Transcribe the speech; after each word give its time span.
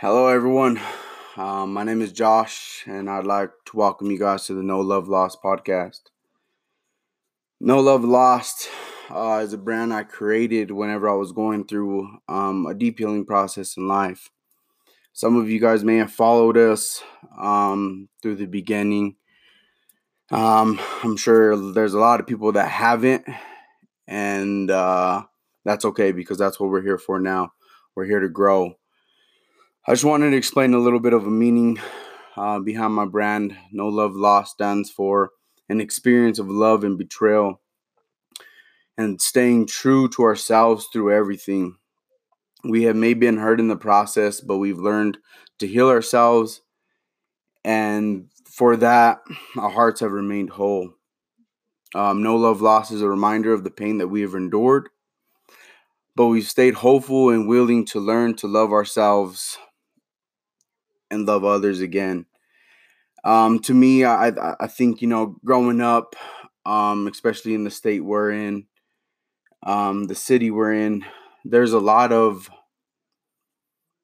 Hello, 0.00 0.28
everyone. 0.28 0.80
Um, 1.36 1.72
my 1.72 1.82
name 1.82 2.02
is 2.02 2.12
Josh, 2.12 2.84
and 2.86 3.10
I'd 3.10 3.26
like 3.26 3.50
to 3.64 3.76
welcome 3.76 4.12
you 4.12 4.18
guys 4.20 4.46
to 4.46 4.54
the 4.54 4.62
No 4.62 4.80
Love 4.80 5.08
Lost 5.08 5.42
podcast. 5.42 6.02
No 7.60 7.80
Love 7.80 8.04
Lost 8.04 8.68
uh, 9.10 9.40
is 9.42 9.52
a 9.52 9.58
brand 9.58 9.92
I 9.92 10.04
created 10.04 10.70
whenever 10.70 11.08
I 11.08 11.14
was 11.14 11.32
going 11.32 11.66
through 11.66 12.08
um, 12.28 12.66
a 12.66 12.74
deep 12.74 13.00
healing 13.00 13.24
process 13.24 13.76
in 13.76 13.88
life. 13.88 14.30
Some 15.14 15.34
of 15.34 15.50
you 15.50 15.58
guys 15.58 15.82
may 15.82 15.96
have 15.96 16.12
followed 16.12 16.56
us 16.56 17.02
um, 17.36 18.08
through 18.22 18.36
the 18.36 18.46
beginning. 18.46 19.16
Um, 20.30 20.78
I'm 21.02 21.16
sure 21.16 21.72
there's 21.72 21.94
a 21.94 21.98
lot 21.98 22.20
of 22.20 22.28
people 22.28 22.52
that 22.52 22.68
haven't, 22.68 23.26
and 24.06 24.70
uh, 24.70 25.24
that's 25.64 25.84
okay 25.86 26.12
because 26.12 26.38
that's 26.38 26.60
what 26.60 26.70
we're 26.70 26.82
here 26.82 26.98
for 26.98 27.18
now. 27.18 27.50
We're 27.96 28.06
here 28.06 28.20
to 28.20 28.28
grow. 28.28 28.77
I 29.88 29.92
just 29.92 30.04
wanted 30.04 30.32
to 30.32 30.36
explain 30.36 30.74
a 30.74 30.78
little 30.78 31.00
bit 31.00 31.14
of 31.14 31.26
a 31.26 31.30
meaning 31.30 31.80
uh, 32.36 32.58
behind 32.58 32.92
my 32.92 33.06
brand. 33.06 33.56
No 33.72 33.88
Love 33.88 34.14
Lost 34.14 34.52
stands 34.52 34.90
for 34.90 35.30
an 35.70 35.80
experience 35.80 36.38
of 36.38 36.50
love 36.50 36.84
and 36.84 36.98
betrayal 36.98 37.62
and 38.98 39.18
staying 39.18 39.66
true 39.66 40.06
to 40.10 40.24
ourselves 40.24 40.88
through 40.92 41.16
everything. 41.16 41.78
We 42.64 42.82
have 42.82 42.96
maybe 42.96 43.20
been 43.20 43.38
hurt 43.38 43.60
in 43.60 43.68
the 43.68 43.78
process, 43.78 44.42
but 44.42 44.58
we've 44.58 44.78
learned 44.78 45.16
to 45.58 45.66
heal 45.66 45.88
ourselves. 45.88 46.60
And 47.64 48.28
for 48.44 48.76
that, 48.76 49.20
our 49.56 49.70
hearts 49.70 50.00
have 50.00 50.12
remained 50.12 50.50
whole. 50.50 50.92
Um, 51.94 52.22
no 52.22 52.36
Love 52.36 52.60
Lost 52.60 52.92
is 52.92 53.00
a 53.00 53.08
reminder 53.08 53.54
of 53.54 53.64
the 53.64 53.70
pain 53.70 53.96
that 53.98 54.08
we 54.08 54.20
have 54.20 54.34
endured, 54.34 54.90
but 56.14 56.26
we've 56.26 56.46
stayed 56.46 56.74
hopeful 56.74 57.30
and 57.30 57.48
willing 57.48 57.86
to 57.86 58.00
learn 58.00 58.34
to 58.34 58.46
love 58.46 58.70
ourselves 58.70 59.56
and 61.10 61.26
love 61.26 61.44
others 61.44 61.80
again. 61.80 62.26
Um, 63.24 63.58
to 63.60 63.74
me, 63.74 64.04
I 64.04 64.28
I 64.60 64.66
think 64.66 65.02
you 65.02 65.08
know, 65.08 65.36
growing 65.44 65.80
up, 65.80 66.14
um, 66.64 67.06
especially 67.06 67.54
in 67.54 67.64
the 67.64 67.70
state 67.70 68.00
we're 68.00 68.30
in, 68.30 68.66
um, 69.64 70.04
the 70.04 70.14
city 70.14 70.50
we're 70.50 70.72
in, 70.72 71.04
there's 71.44 71.72
a 71.72 71.80
lot 71.80 72.12
of 72.12 72.48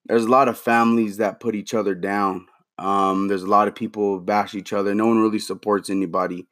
there's 0.06 0.24
a 0.24 0.30
lot 0.30 0.48
of 0.48 0.58
families 0.58 1.18
that 1.18 1.40
put 1.40 1.54
each 1.54 1.74
other 1.74 1.94
down. 1.94 2.46
Um, 2.78 3.28
there's 3.28 3.44
a 3.44 3.48
lot 3.48 3.68
of 3.68 3.74
people 3.74 4.18
bash 4.20 4.54
each 4.54 4.72
other. 4.72 4.94
No 4.94 5.06
one 5.06 5.20
really 5.20 5.38
supports 5.38 5.88
anybody 5.88 6.46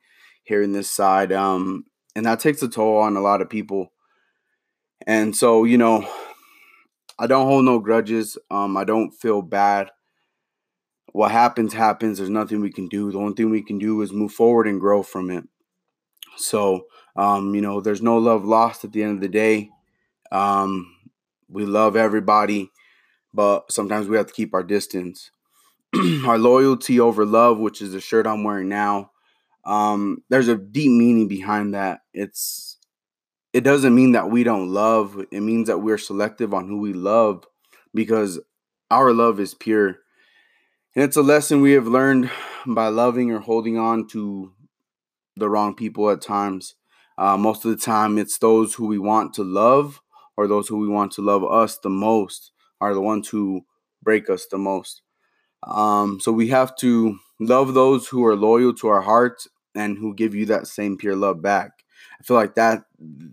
here 0.44 0.62
in 0.62 0.72
this 0.72 0.90
side, 0.90 1.32
um, 1.32 1.84
and 2.14 2.24
that 2.26 2.40
takes 2.40 2.62
a 2.62 2.68
toll 2.68 2.98
on 2.98 3.16
a 3.16 3.20
lot 3.20 3.42
of 3.42 3.50
people. 3.50 3.92
And 5.06 5.36
so, 5.36 5.64
you 5.64 5.78
know, 5.78 6.08
I 7.18 7.26
don't 7.26 7.46
hold 7.46 7.64
no 7.64 7.80
grudges. 7.80 8.38
Um, 8.50 8.76
I 8.76 8.84
don't 8.84 9.10
feel 9.10 9.42
bad 9.42 9.90
what 11.12 11.30
happens 11.30 11.72
happens. 11.72 12.18
There's 12.18 12.30
nothing 12.30 12.60
we 12.60 12.72
can 12.72 12.88
do. 12.88 13.12
The 13.12 13.18
only 13.18 13.34
thing 13.34 13.50
we 13.50 13.62
can 13.62 13.78
do 13.78 14.02
is 14.02 14.12
move 14.12 14.32
forward 14.32 14.66
and 14.66 14.80
grow 14.80 15.02
from 15.02 15.30
it. 15.30 15.44
So 16.36 16.86
um, 17.16 17.54
you 17.54 17.60
know 17.60 17.80
there's 17.80 18.02
no 18.02 18.18
love 18.18 18.44
lost 18.44 18.84
at 18.84 18.92
the 18.92 19.02
end 19.02 19.14
of 19.16 19.20
the 19.20 19.28
day. 19.28 19.70
Um, 20.30 20.96
we 21.48 21.64
love 21.64 21.96
everybody 21.96 22.70
but 23.34 23.72
sometimes 23.72 24.08
we 24.08 24.16
have 24.16 24.26
to 24.26 24.32
keep 24.32 24.54
our 24.54 24.62
distance. 24.62 25.30
Our 26.26 26.38
loyalty 26.38 26.98
over 26.98 27.26
love 27.26 27.58
which 27.58 27.82
is 27.82 27.92
the 27.92 28.00
shirt 28.00 28.26
i'm 28.26 28.44
wearing 28.44 28.68
now 28.70 29.10
um, 29.64 30.22
there's 30.28 30.48
a 30.48 30.56
deep 30.56 30.90
meaning 30.90 31.28
behind 31.28 31.74
that. 31.74 32.00
It's 32.12 32.78
it 33.52 33.62
doesn't 33.62 33.94
mean 33.94 34.12
that 34.12 34.30
we 34.30 34.44
don't 34.44 34.68
love. 34.68 35.24
It 35.30 35.40
means 35.40 35.68
that 35.68 35.78
we're 35.78 35.98
selective 35.98 36.54
on 36.54 36.68
who 36.68 36.78
we 36.78 36.92
love 36.92 37.44
because 37.94 38.40
our 38.90 39.12
love 39.12 39.38
is 39.40 39.54
pure 39.54 39.98
and 40.94 41.04
it's 41.04 41.16
a 41.16 41.22
lesson 41.22 41.60
we 41.60 41.72
have 41.72 41.86
learned 41.86 42.30
by 42.66 42.88
loving 42.88 43.30
or 43.30 43.40
holding 43.40 43.78
on 43.78 44.06
to 44.08 44.52
the 45.36 45.48
wrong 45.48 45.74
people 45.74 46.10
at 46.10 46.20
times. 46.22 46.74
Uh, 47.18 47.36
most 47.36 47.64
of 47.64 47.70
the 47.72 47.76
time, 47.78 48.18
it's 48.18 48.38
those 48.38 48.74
who 48.74 48.86
we 48.86 48.98
want 48.98 49.34
to 49.34 49.44
love 49.44 50.00
or 50.36 50.48
those 50.48 50.68
who 50.68 50.78
we 50.78 50.88
want 50.88 51.12
to 51.12 51.22
love 51.22 51.44
us 51.44 51.78
the 51.78 51.90
most 51.90 52.52
are 52.80 52.94
the 52.94 53.00
ones 53.00 53.28
who 53.28 53.62
break 54.02 54.30
us 54.30 54.46
the 54.50 54.58
most. 54.58 55.02
Um, 55.66 56.20
so 56.20 56.32
we 56.32 56.48
have 56.48 56.76
to 56.78 57.18
love 57.40 57.74
those 57.74 58.08
who 58.08 58.24
are 58.26 58.36
loyal 58.36 58.74
to 58.76 58.88
our 58.88 59.02
hearts 59.02 59.48
and 59.74 59.98
who 59.98 60.14
give 60.14 60.34
you 60.34 60.46
that 60.46 60.66
same 60.66 60.98
pure 60.98 61.16
love 61.16 61.42
back. 61.42 61.72
I 62.20 62.24
feel 62.24 62.36
like 62.36 62.54
that 62.56 62.84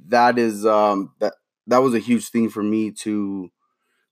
that 0.07 0.39
is 0.39 0.65
um, 0.65 1.13
that 1.19 1.35
that 1.67 1.79
was 1.79 1.93
a 1.95 1.99
huge 1.99 2.29
thing 2.29 2.49
for 2.49 2.63
me 2.63 2.91
to 2.91 3.51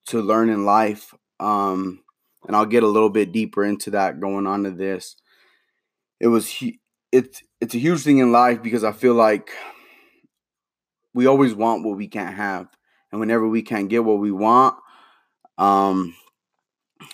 to 0.07 0.22
learn 0.22 0.50
in 0.50 0.66
life. 0.66 1.13
Um, 1.40 2.02
and 2.46 2.56
I'll 2.56 2.66
get 2.66 2.84
a 2.84 2.88
little 2.88 3.09
bit 3.09 3.31
deeper 3.31 3.64
into 3.64 3.92
that 3.92 4.20
going 4.20 4.48
on 4.48 4.64
to 4.64 4.72
this. 4.72 5.16
It 6.20 6.28
was 6.28 6.64
it's 7.12 7.44
it's 7.62 7.75
a 7.75 7.80
huge 7.80 8.02
thing 8.02 8.20
in 8.20 8.31
life 8.31 8.62
because 8.62 8.84
I 8.84 8.92
feel 8.92 9.14
like 9.14 9.52
we 11.14 11.25
always 11.25 11.53
want 11.53 11.84
what 11.84 11.98
we 11.98 12.08
can't 12.08 12.36
have, 12.36 12.68
and 13.12 13.20
whenever 13.20 13.48
we 13.48 13.62
can't 13.62 13.90
get 13.90 14.03
what 14.03 14.20
we 14.20 14.31
want, 14.31 14.75
um, 15.58 16.16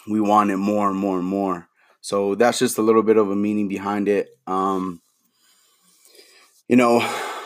we 0.09 0.19
want 0.19 0.51
it 0.51 0.57
more 0.57 0.89
and 0.89 0.97
more 0.97 1.17
and 1.17 1.27
more. 1.27 1.67
So 2.01 2.35
that's 2.35 2.59
just 2.59 2.77
a 2.77 2.81
little 2.81 3.03
bit 3.03 3.17
of 3.17 3.31
a 3.31 3.35
meaning 3.35 3.69
behind 3.69 4.09
it. 4.09 4.27
Um, 4.45 5.01
you 6.67 6.75
know, 6.75 6.99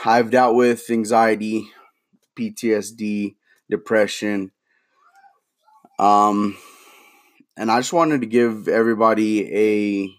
I've 0.04 0.32
dealt 0.32 0.56
with 0.56 0.90
anxiety, 0.90 1.70
PTSD, 2.38 3.36
depression. 3.70 4.52
Um, 6.00 6.58
and 7.58 7.72
I 7.72 7.80
just 7.80 7.94
wanted 7.94 8.22
to 8.22 8.28
give 8.28 8.68
everybody 8.68 9.54
a 9.56 10.10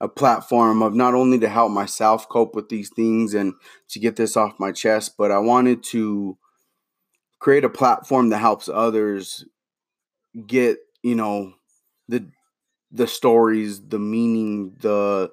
a 0.00 0.08
platform 0.08 0.82
of 0.82 0.94
not 0.94 1.14
only 1.14 1.38
to 1.38 1.48
help 1.48 1.72
myself 1.72 2.28
cope 2.28 2.54
with 2.54 2.68
these 2.68 2.90
things 2.90 3.32
and 3.32 3.54
to 3.88 3.98
get 3.98 4.16
this 4.16 4.36
off 4.36 4.58
my 4.58 4.70
chest, 4.70 5.14
but 5.16 5.30
I 5.30 5.38
wanted 5.38 5.82
to 5.84 6.36
create 7.38 7.64
a 7.64 7.70
platform 7.70 8.28
that 8.30 8.38
helps 8.38 8.68
others 8.68 9.44
get, 10.46 10.78
you 11.02 11.14
know, 11.14 11.54
the 12.08 12.26
the 12.90 13.06
stories, 13.06 13.80
the 13.88 13.98
meaning, 13.98 14.76
the 14.80 15.30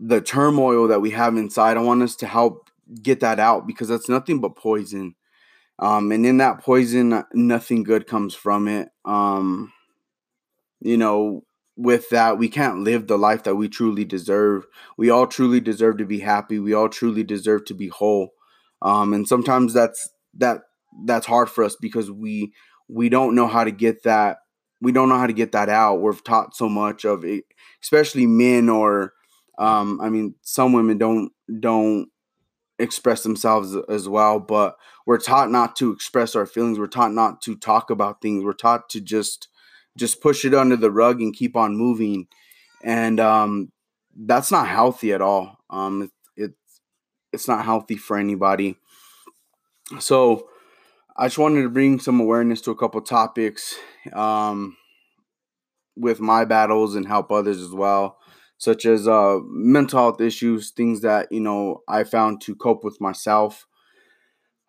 the 0.00 0.20
turmoil 0.20 0.88
that 0.88 1.00
we 1.00 1.10
have 1.10 1.36
inside. 1.36 1.76
I 1.76 1.82
want 1.82 2.02
us 2.02 2.16
to 2.16 2.26
help 2.26 2.70
get 3.02 3.20
that 3.20 3.38
out 3.38 3.66
because 3.66 3.88
that's 3.88 4.08
nothing 4.08 4.40
but 4.40 4.56
poison. 4.56 5.14
Um, 5.78 6.10
and 6.10 6.26
in 6.26 6.38
that 6.38 6.60
poison, 6.60 7.24
nothing 7.32 7.84
good 7.84 8.06
comes 8.06 8.34
from 8.34 8.66
it. 8.68 8.88
Um, 9.04 9.72
you 10.80 10.96
know, 10.96 11.44
with 11.76 12.08
that, 12.10 12.38
we 12.38 12.48
can't 12.48 12.80
live 12.80 13.06
the 13.06 13.18
life 13.18 13.44
that 13.44 13.54
we 13.54 13.68
truly 13.68 14.04
deserve. 14.04 14.66
We 14.96 15.10
all 15.10 15.26
truly 15.26 15.60
deserve 15.60 15.98
to 15.98 16.04
be 16.04 16.20
happy. 16.20 16.58
We 16.58 16.74
all 16.74 16.88
truly 16.88 17.22
deserve 17.22 17.64
to 17.66 17.74
be 17.74 17.88
whole. 17.88 18.32
Um, 18.82 19.12
and 19.12 19.26
sometimes 19.26 19.72
that's 19.72 20.08
that 20.34 20.62
that's 21.04 21.26
hard 21.26 21.48
for 21.48 21.64
us 21.64 21.76
because 21.76 22.10
we 22.10 22.52
we 22.88 23.08
don't 23.08 23.34
know 23.34 23.46
how 23.46 23.64
to 23.64 23.70
get 23.70 24.02
that 24.02 24.38
we 24.80 24.92
don't 24.92 25.08
know 25.08 25.18
how 25.18 25.26
to 25.26 25.32
get 25.32 25.52
that 25.52 25.68
out. 25.68 26.00
We're 26.00 26.12
taught 26.14 26.54
so 26.54 26.68
much 26.68 27.04
of 27.04 27.24
it, 27.24 27.44
especially 27.82 28.26
men 28.26 28.68
or 28.68 29.12
um, 29.58 30.00
I 30.00 30.08
mean, 30.08 30.34
some 30.42 30.72
women 30.72 30.98
don't 30.98 31.32
don't 31.60 32.08
express 32.78 33.22
themselves 33.22 33.76
as 33.88 34.08
well, 34.08 34.38
but 34.38 34.76
we're 35.06 35.18
taught 35.18 35.50
not 35.50 35.76
to 35.76 35.92
express 35.92 36.36
our 36.36 36.46
feelings. 36.46 36.78
We're 36.78 36.86
taught 36.86 37.12
not 37.12 37.42
to 37.42 37.56
talk 37.56 37.90
about 37.90 38.20
things. 38.20 38.44
We're 38.44 38.52
taught 38.52 38.88
to 38.90 39.00
just 39.00 39.48
just 39.96 40.20
push 40.20 40.44
it 40.44 40.54
under 40.54 40.76
the 40.76 40.92
rug 40.92 41.20
and 41.20 41.34
keep 41.34 41.56
on 41.56 41.76
moving. 41.76 42.28
And 42.84 43.18
um, 43.18 43.72
that's 44.14 44.52
not 44.52 44.68
healthy 44.68 45.12
at 45.12 45.20
all. 45.20 45.58
Um, 45.70 46.02
it, 46.02 46.10
it's 46.36 46.80
it's 47.32 47.48
not 47.48 47.64
healthy 47.64 47.96
for 47.96 48.16
anybody. 48.16 48.76
So 49.98 50.48
I 51.16 51.26
just 51.26 51.38
wanted 51.38 51.62
to 51.62 51.70
bring 51.70 51.98
some 51.98 52.20
awareness 52.20 52.60
to 52.62 52.70
a 52.70 52.76
couple 52.76 53.00
topics 53.00 53.74
um, 54.12 54.76
with 55.96 56.20
my 56.20 56.44
battles 56.44 56.94
and 56.94 57.06
help 57.08 57.32
others 57.32 57.60
as 57.60 57.72
well 57.72 58.18
such 58.58 58.84
as 58.84 59.06
uh, 59.06 59.38
mental 59.44 60.00
health 60.00 60.20
issues, 60.20 60.70
things 60.70 61.00
that 61.00 61.28
you 61.30 61.40
know 61.40 61.82
I 61.88 62.04
found 62.04 62.40
to 62.42 62.54
cope 62.54 62.84
with 62.84 63.00
myself. 63.00 63.66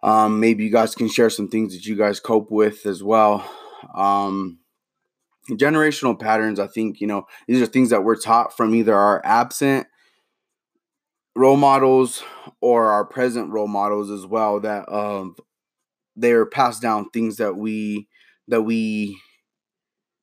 Um, 0.01 0.39
maybe 0.39 0.63
you 0.63 0.71
guys 0.71 0.95
can 0.95 1.09
share 1.09 1.29
some 1.29 1.49
things 1.49 1.73
that 1.73 1.85
you 1.85 1.95
guys 1.95 2.19
cope 2.19 2.51
with 2.51 2.85
as 2.85 3.03
well. 3.03 3.43
Um, 3.95 4.59
generational 5.51 6.17
patterns, 6.17 6.59
I 6.59 6.67
think 6.67 7.01
you 7.01 7.07
know 7.07 7.25
these 7.47 7.61
are 7.61 7.65
things 7.65 7.89
that 7.89 8.03
we're 8.03 8.15
taught 8.15 8.55
from 8.55 8.75
either 8.75 8.95
our 8.95 9.21
absent 9.25 9.87
role 11.35 11.57
models 11.57 12.23
or 12.61 12.89
our 12.91 13.05
present 13.05 13.49
role 13.51 13.67
models 13.67 14.11
as 14.11 14.25
well. 14.25 14.59
That 14.59 14.91
um, 14.93 15.35
they're 16.15 16.45
passed 16.45 16.81
down 16.81 17.09
things 17.09 17.37
that 17.37 17.57
we 17.57 18.07
that 18.47 18.61
we 18.61 19.19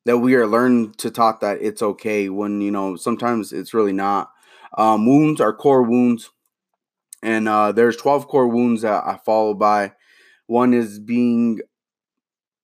that 0.07 0.19
we 0.19 0.35
are 0.35 0.47
learned 0.47 0.97
to 0.97 1.11
taught 1.11 1.41
that 1.41 1.57
it's 1.61 1.81
okay 1.81 2.29
when 2.29 2.61
you 2.61 2.71
know 2.71 2.95
sometimes 2.95 3.51
it's 3.51 3.73
really 3.73 3.91
not. 3.91 4.31
Um, 4.77 5.05
wounds 5.05 5.41
are 5.41 5.53
core 5.53 5.83
wounds, 5.83 6.31
and 7.21 7.47
uh, 7.49 7.73
there's 7.73 7.97
12 7.97 8.27
core 8.29 8.47
wounds 8.47 8.83
that 8.83 9.03
I 9.05 9.19
follow 9.25 9.53
by. 9.53 9.91
One 10.45 10.73
is 10.73 10.97
being 10.97 11.59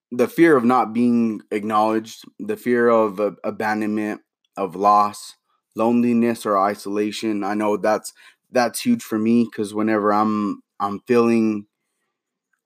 the 0.09 0.29
fear 0.29 0.55
of 0.55 0.63
not 0.63 0.93
being 0.93 1.41
acknowledged, 1.51 2.23
the 2.39 2.55
fear 2.55 2.87
of 2.87 3.19
uh, 3.19 3.31
abandonment, 3.43 4.21
of 4.55 4.77
loss, 4.77 5.35
loneliness 5.75 6.45
or 6.45 6.57
isolation. 6.57 7.43
I 7.43 7.55
know 7.55 7.75
that's 7.75 8.13
that's 8.51 8.79
huge 8.79 9.03
for 9.03 9.19
me 9.19 9.43
because 9.43 9.73
whenever 9.73 10.13
I'm 10.13 10.61
I'm 10.79 11.01
feeling 11.01 11.65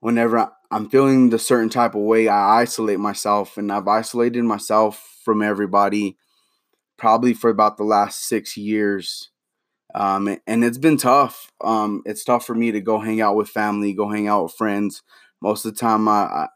whenever 0.01 0.51
I'm 0.69 0.89
feeling 0.89 1.29
the 1.29 1.39
certain 1.39 1.69
type 1.69 1.95
of 1.95 2.01
way, 2.01 2.27
I 2.27 2.61
isolate 2.61 2.99
myself 2.99 3.57
and 3.57 3.71
I've 3.71 3.87
isolated 3.87 4.43
myself 4.43 5.19
from 5.23 5.41
everybody 5.41 6.17
probably 6.97 7.33
for 7.33 7.49
about 7.49 7.77
the 7.77 7.83
last 7.83 8.27
six 8.27 8.57
years. 8.57 9.29
Um, 9.95 10.37
and 10.45 10.63
it's 10.63 10.77
been 10.77 10.97
tough. 10.97 11.51
Um, 11.61 12.01
it's 12.05 12.23
tough 12.23 12.45
for 12.45 12.55
me 12.55 12.71
to 12.71 12.81
go 12.81 12.99
hang 12.99 13.21
out 13.21 13.35
with 13.35 13.49
family, 13.49 13.93
go 13.93 14.09
hang 14.09 14.27
out 14.27 14.43
with 14.43 14.53
friends. 14.53 15.03
Most 15.41 15.65
of 15.65 15.73
the 15.73 15.79
time, 15.79 16.07
I, 16.07 16.23
I 16.23 16.47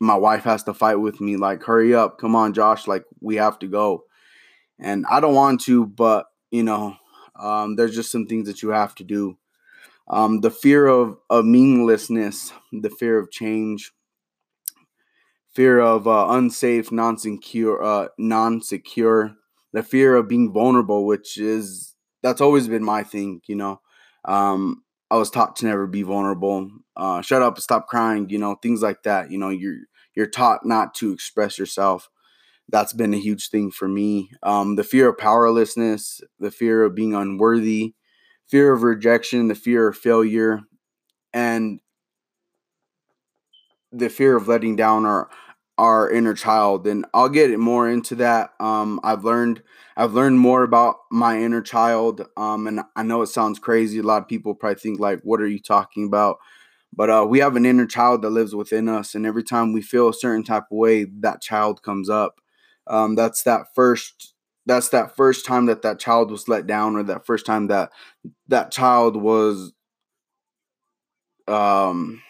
my 0.00 0.16
wife 0.16 0.44
has 0.44 0.62
to 0.64 0.74
fight 0.74 0.96
with 0.96 1.20
me, 1.20 1.36
like, 1.36 1.62
hurry 1.62 1.94
up, 1.94 2.18
come 2.18 2.34
on, 2.34 2.54
Josh, 2.54 2.86
like, 2.86 3.04
we 3.20 3.36
have 3.36 3.58
to 3.58 3.66
go. 3.66 4.04
And 4.78 5.04
I 5.10 5.20
don't 5.20 5.34
want 5.34 5.60
to, 5.62 5.86
but, 5.86 6.26
you 6.50 6.62
know, 6.62 6.96
um, 7.38 7.76
there's 7.76 7.94
just 7.94 8.10
some 8.10 8.26
things 8.26 8.46
that 8.48 8.62
you 8.62 8.70
have 8.70 8.94
to 8.96 9.04
do. 9.04 9.36
Um, 10.10 10.40
the 10.40 10.50
fear 10.50 10.88
of, 10.88 11.16
of 11.30 11.44
meaninglessness, 11.44 12.52
the 12.72 12.90
fear 12.90 13.18
of 13.18 13.30
change, 13.30 13.92
fear 15.54 15.78
of 15.78 16.08
uh, 16.08 16.26
unsafe, 16.30 16.90
non-secure, 16.90 17.82
uh, 17.82 18.08
non-secure, 18.18 19.36
the 19.72 19.84
fear 19.84 20.16
of 20.16 20.28
being 20.28 20.52
vulnerable, 20.52 21.06
which 21.06 21.38
is 21.38 21.94
that's 22.22 22.40
always 22.40 22.66
been 22.66 22.84
my 22.84 23.04
thing. 23.04 23.40
You 23.46 23.54
know, 23.54 23.80
um, 24.24 24.82
I 25.12 25.16
was 25.16 25.30
taught 25.30 25.56
to 25.56 25.66
never 25.66 25.86
be 25.86 26.02
vulnerable. 26.02 26.70
Uh, 26.96 27.22
shut 27.22 27.42
up, 27.42 27.58
stop 27.60 27.86
crying. 27.86 28.28
You 28.30 28.38
know, 28.38 28.56
things 28.56 28.82
like 28.82 29.04
that. 29.04 29.30
You 29.30 29.38
know, 29.38 29.50
you're 29.50 29.78
you're 30.16 30.26
taught 30.26 30.66
not 30.66 30.94
to 30.96 31.12
express 31.12 31.56
yourself. 31.56 32.08
That's 32.68 32.92
been 32.92 33.14
a 33.14 33.18
huge 33.18 33.48
thing 33.48 33.70
for 33.70 33.88
me. 33.88 34.30
Um, 34.42 34.76
the 34.76 34.84
fear 34.84 35.08
of 35.08 35.18
powerlessness, 35.18 36.20
the 36.38 36.50
fear 36.50 36.84
of 36.84 36.94
being 36.94 37.14
unworthy, 37.14 37.94
fear 38.50 38.72
of 38.72 38.82
rejection, 38.82 39.48
the 39.48 39.54
fear 39.54 39.88
of 39.88 39.96
failure, 39.96 40.60
and 41.32 41.80
the 43.92 44.08
fear 44.08 44.36
of 44.36 44.48
letting 44.48 44.76
down 44.76 45.04
our 45.04 45.28
our 45.78 46.10
inner 46.10 46.34
child 46.34 46.86
and 46.86 47.06
i'll 47.14 47.28
get 47.28 47.58
more 47.58 47.88
into 47.88 48.14
that. 48.14 48.50
Um, 48.60 49.00
i've 49.02 49.24
learned 49.24 49.62
i've 49.96 50.12
learned 50.12 50.38
more 50.38 50.62
about 50.62 50.96
my 51.10 51.40
inner 51.40 51.62
child 51.62 52.26
um, 52.36 52.66
and 52.66 52.80
i 52.96 53.02
know 53.02 53.22
it 53.22 53.28
sounds 53.28 53.58
crazy 53.58 53.98
a 53.98 54.02
lot 54.02 54.22
of 54.22 54.28
people 54.28 54.54
probably 54.54 54.78
think 54.78 55.00
like 55.00 55.20
what 55.22 55.40
are 55.40 55.48
you 55.48 55.58
talking 55.60 56.06
about? 56.06 56.38
But 56.94 57.10
uh, 57.10 57.26
we 57.28 57.38
have 57.40 57.56
an 57.56 57.66
inner 57.66 57.86
child 57.86 58.22
that 58.22 58.30
lives 58.30 58.54
within 58.54 58.88
us 58.88 59.14
and 59.14 59.26
every 59.26 59.44
time 59.44 59.72
we 59.72 59.82
feel 59.82 60.10
a 60.10 60.14
certain 60.14 60.44
type 60.44 60.64
of 60.70 60.76
way 60.78 61.06
that 61.20 61.40
child 61.40 61.82
comes 61.82 62.10
up. 62.10 62.40
Um, 62.86 63.14
that's 63.14 63.44
that 63.44 63.66
first 63.74 64.34
that's 64.66 64.90
that 64.90 65.16
first 65.16 65.46
time 65.46 65.66
that 65.66 65.82
that 65.82 65.98
child 65.98 66.30
was 66.30 66.48
let 66.48 66.66
down 66.66 66.96
or 66.96 67.02
that 67.02 67.26
first 67.26 67.46
time 67.46 67.68
that 67.68 67.90
that 68.48 68.70
child 68.70 69.16
was 69.16 69.72
um 71.48 72.22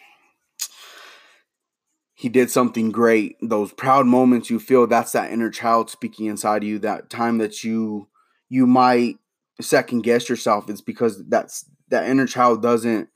he 2.21 2.29
did 2.29 2.51
something 2.51 2.91
great. 2.91 3.37
Those 3.41 3.73
proud 3.73 4.07
moments 4.07 4.51
you 4.51 4.59
feel 4.59 4.87
that's 4.87 5.13
that 5.13 5.33
inner 5.33 5.49
child 5.49 5.89
speaking 5.89 6.27
inside 6.27 6.63
of 6.63 6.69
you. 6.69 6.79
That 6.79 7.09
time 7.09 7.39
that 7.39 7.65
you 7.65 8.09
you 8.51 8.67
might 8.67 9.17
second 9.59 10.03
guess 10.03 10.29
yourself. 10.29 10.69
It's 10.69 10.83
because 10.83 11.27
that's 11.29 11.65
that 11.89 12.07
inner 12.07 12.27
child 12.27 12.61
doesn't 12.61 13.09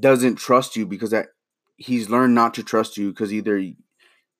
doesn't 0.00 0.36
trust 0.36 0.76
you 0.76 0.86
because 0.86 1.10
that 1.10 1.26
he's 1.76 2.08
learned 2.08 2.34
not 2.34 2.54
to 2.54 2.62
trust 2.62 2.96
you 2.96 3.10
because 3.10 3.34
either 3.34 3.62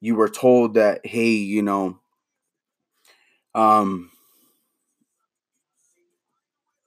you 0.00 0.14
were 0.14 0.31
told 0.31 0.73
that 0.73 1.05
hey 1.05 1.29
you 1.32 1.62
know 1.62 1.99
um 3.58 4.10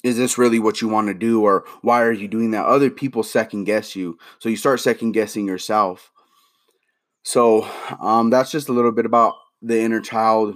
is 0.03 0.17
this 0.17 0.37
really 0.37 0.57
what 0.57 0.81
you 0.81 0.87
want 0.87 1.07
to 1.07 1.13
do 1.13 1.43
or 1.43 1.63
why 1.81 2.01
are 2.01 2.11
you 2.11 2.27
doing 2.27 2.51
that 2.51 2.65
other 2.65 2.89
people 2.89 3.23
second 3.23 3.65
guess 3.65 3.95
you 3.95 4.17
so 4.39 4.49
you 4.49 4.55
start 4.55 4.79
second 4.79 5.11
guessing 5.11 5.45
yourself 5.45 6.11
so 7.23 7.67
um, 7.99 8.29
that's 8.29 8.51
just 8.51 8.69
a 8.69 8.73
little 8.73 8.91
bit 8.91 9.05
about 9.05 9.35
the 9.61 9.79
inner 9.79 10.01
child. 10.01 10.55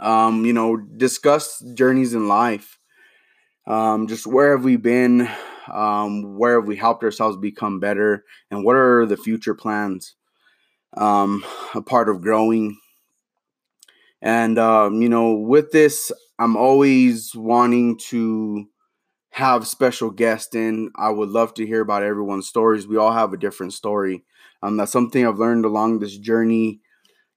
Um, 0.00 0.44
you 0.44 0.52
know, 0.52 0.76
discuss 0.76 1.60
journeys 1.74 2.14
in 2.14 2.28
life. 2.28 2.78
Um, 3.66 4.06
just 4.06 4.26
where 4.26 4.52
have 4.52 4.64
we 4.64 4.76
been? 4.76 5.28
Um, 5.72 6.36
where 6.38 6.60
have 6.60 6.68
we 6.68 6.76
helped 6.76 7.02
ourselves 7.02 7.36
become 7.36 7.80
better? 7.80 8.24
And 8.50 8.64
what 8.64 8.76
are 8.76 9.06
the 9.06 9.16
future 9.16 9.54
plans? 9.54 10.14
Um, 10.96 11.44
a 11.74 11.82
part 11.82 12.08
of 12.08 12.20
growing. 12.20 12.78
And, 14.22 14.58
um, 14.58 15.02
you 15.02 15.08
know, 15.08 15.32
with 15.34 15.70
this, 15.72 16.10
I'm 16.38 16.56
always 16.56 17.34
wanting 17.34 17.98
to 18.08 18.66
have 19.30 19.66
special 19.66 20.10
guests 20.10 20.54
in. 20.54 20.90
I 20.96 21.10
would 21.10 21.30
love 21.30 21.54
to 21.54 21.66
hear 21.66 21.80
about 21.82 22.02
everyone's 22.02 22.48
stories. 22.48 22.86
We 22.86 22.96
all 22.96 23.12
have 23.12 23.32
a 23.32 23.38
different 23.38 23.74
story. 23.74 24.24
Um, 24.62 24.76
that's 24.76 24.92
something 24.92 25.26
I've 25.26 25.38
learned 25.38 25.64
along 25.64 26.00
this 26.00 26.16
journey 26.16 26.80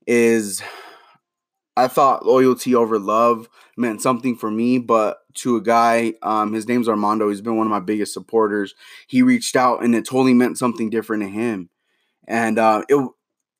is 0.07 0.61
I 1.77 1.87
thought 1.87 2.25
loyalty 2.25 2.75
over 2.75 2.99
love 2.99 3.47
meant 3.77 4.01
something 4.01 4.35
for 4.35 4.51
me, 4.51 4.79
but 4.79 5.19
to 5.35 5.55
a 5.55 5.61
guy, 5.61 6.13
um, 6.21 6.51
his 6.53 6.67
name's 6.67 6.89
Armando. 6.89 7.29
He's 7.29 7.41
been 7.41 7.55
one 7.57 7.67
of 7.67 7.71
my 7.71 7.79
biggest 7.79 8.13
supporters. 8.13 8.75
He 9.07 9.21
reached 9.21 9.55
out, 9.55 9.83
and 9.83 9.95
it 9.95 10.05
totally 10.05 10.33
meant 10.33 10.57
something 10.57 10.89
different 10.89 11.23
to 11.23 11.29
him, 11.29 11.69
and 12.27 12.59
uh, 12.59 12.83
it, 12.89 13.09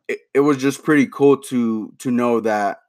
it 0.10 0.20
it 0.36 0.40
was 0.42 0.58
just 0.58 0.84
pretty 0.84 1.08
cool 1.08 1.38
to 1.38 1.94
to 2.00 2.12
know 2.12 2.42
that 2.42 2.80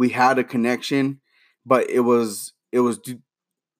we 0.00 0.08
had 0.08 0.38
a 0.38 0.44
connection, 0.44 1.20
but 1.66 1.90
it 1.90 2.00
was 2.00 2.54
it 2.72 2.80
was 2.80 2.96
d- 2.96 3.18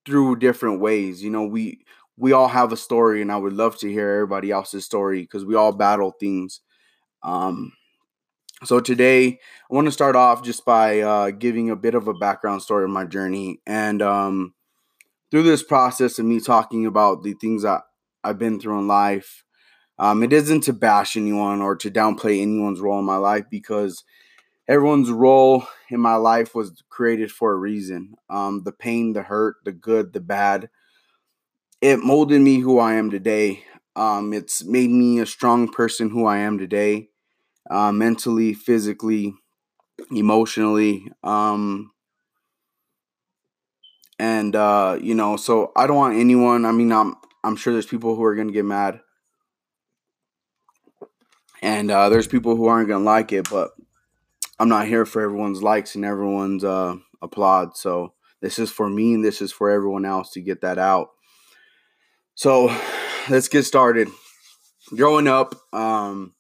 through 0.04 0.36
different 0.36 0.78
ways. 0.78 1.22
You 1.22 1.30
know, 1.30 1.44
we 1.44 1.82
we 2.18 2.32
all 2.32 2.48
have 2.48 2.72
a 2.72 2.76
story, 2.76 3.22
and 3.22 3.32
I 3.32 3.38
would 3.38 3.54
love 3.54 3.78
to 3.78 3.90
hear 3.90 4.10
everybody 4.10 4.50
else's 4.50 4.84
story 4.84 5.22
because 5.22 5.46
we 5.46 5.54
all 5.54 5.72
battle 5.72 6.10
things. 6.20 6.60
Um, 7.22 7.72
so 8.64 8.80
today, 8.80 9.28
I 9.70 9.74
want 9.74 9.86
to 9.86 9.92
start 9.92 10.14
off 10.14 10.44
just 10.44 10.66
by 10.66 11.00
uh, 11.00 11.30
giving 11.30 11.70
a 11.70 11.76
bit 11.76 11.94
of 11.94 12.06
a 12.06 12.12
background 12.12 12.60
story 12.60 12.84
of 12.84 12.90
my 12.90 13.06
journey, 13.06 13.62
and 13.66 14.02
um, 14.02 14.52
through 15.30 15.44
this 15.44 15.62
process 15.62 16.18
of 16.18 16.26
me 16.26 16.38
talking 16.38 16.84
about 16.84 17.22
the 17.22 17.32
things 17.32 17.62
that 17.62 17.80
I've 18.22 18.38
been 18.38 18.60
through 18.60 18.78
in 18.80 18.88
life. 18.88 19.42
Um, 19.98 20.22
it 20.22 20.34
isn't 20.34 20.62
to 20.64 20.74
bash 20.74 21.16
anyone 21.16 21.62
or 21.62 21.76
to 21.76 21.90
downplay 21.90 22.42
anyone's 22.42 22.80
role 22.80 22.98
in 22.98 23.06
my 23.06 23.16
life 23.16 23.44
because 23.50 24.04
everyone's 24.70 25.10
role 25.10 25.66
in 25.90 26.00
my 26.00 26.14
life 26.14 26.54
was 26.54 26.82
created 26.88 27.30
for 27.30 27.52
a 27.52 27.56
reason. 27.56 28.14
Um, 28.30 28.62
the 28.64 28.72
pain, 28.72 29.12
the 29.12 29.22
hurt, 29.22 29.56
the 29.64 29.72
good, 29.72 30.14
the 30.14 30.20
bad 30.20 30.70
it 31.80 31.98
molded 32.00 32.40
me 32.40 32.58
who 32.58 32.78
I 32.78 32.94
am 32.94 33.10
today. 33.10 33.64
Um, 33.96 34.32
it's 34.32 34.64
made 34.64 34.90
me 34.90 35.18
a 35.18 35.26
strong 35.26 35.68
person 35.68 36.10
who 36.10 36.26
I 36.26 36.38
am 36.38 36.58
today, 36.58 37.08
uh, 37.70 37.92
mentally, 37.92 38.54
physically, 38.54 39.34
emotionally. 40.10 41.10
Um, 41.24 41.92
and 44.18 44.54
uh, 44.54 44.98
you 45.00 45.14
know, 45.14 45.36
so 45.36 45.72
I 45.74 45.86
don't 45.86 45.96
want 45.96 46.18
anyone. 46.18 46.66
I 46.66 46.72
mean, 46.72 46.92
I'm 46.92 47.14
I'm 47.42 47.56
sure 47.56 47.72
there's 47.72 47.86
people 47.86 48.14
who 48.14 48.24
are 48.24 48.34
gonna 48.34 48.52
get 48.52 48.66
mad, 48.66 49.00
and 51.62 51.90
uh, 51.90 52.10
there's 52.10 52.26
people 52.26 52.56
who 52.56 52.66
aren't 52.66 52.88
gonna 52.88 53.04
like 53.04 53.32
it. 53.32 53.48
But 53.50 53.70
I'm 54.60 54.68
not 54.68 54.86
here 54.86 55.06
for 55.06 55.22
everyone's 55.22 55.62
likes 55.62 55.94
and 55.94 56.04
everyone's 56.04 56.64
uh, 56.64 56.96
applaud. 57.22 57.78
So 57.78 58.12
this 58.42 58.58
is 58.58 58.70
for 58.70 58.90
me, 58.90 59.14
and 59.14 59.24
this 59.24 59.40
is 59.40 59.52
for 59.52 59.70
everyone 59.70 60.04
else 60.04 60.32
to 60.32 60.42
get 60.42 60.60
that 60.60 60.76
out. 60.76 61.12
So 62.34 62.66
let's 63.30 63.48
get 63.48 63.62
started. 63.62 64.08
Growing 64.94 65.28
up, 65.28 65.54
um, 65.72 66.34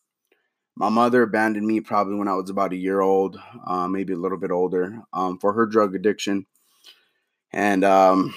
my 0.76 0.90
mother 0.90 1.22
abandoned 1.22 1.66
me 1.66 1.80
probably 1.80 2.14
when 2.14 2.28
I 2.28 2.34
was 2.34 2.50
about 2.50 2.74
a 2.74 2.76
year 2.76 3.00
old, 3.00 3.40
uh, 3.66 3.88
maybe 3.88 4.12
a 4.12 4.18
little 4.18 4.38
bit 4.38 4.50
older, 4.50 5.00
um, 5.14 5.38
for 5.38 5.54
her 5.54 5.64
drug 5.64 5.94
addiction. 5.94 6.44
And, 7.54 7.84
um, 7.84 8.34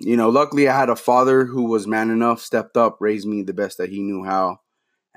you 0.00 0.16
know, 0.16 0.28
luckily 0.28 0.68
I 0.68 0.76
had 0.76 0.90
a 0.90 0.96
father 0.96 1.44
who 1.44 1.66
was 1.66 1.86
man 1.86 2.10
enough, 2.10 2.40
stepped 2.40 2.76
up, 2.76 2.96
raised 2.98 3.28
me 3.28 3.42
the 3.44 3.54
best 3.54 3.78
that 3.78 3.90
he 3.90 4.02
knew 4.02 4.24
how. 4.24 4.58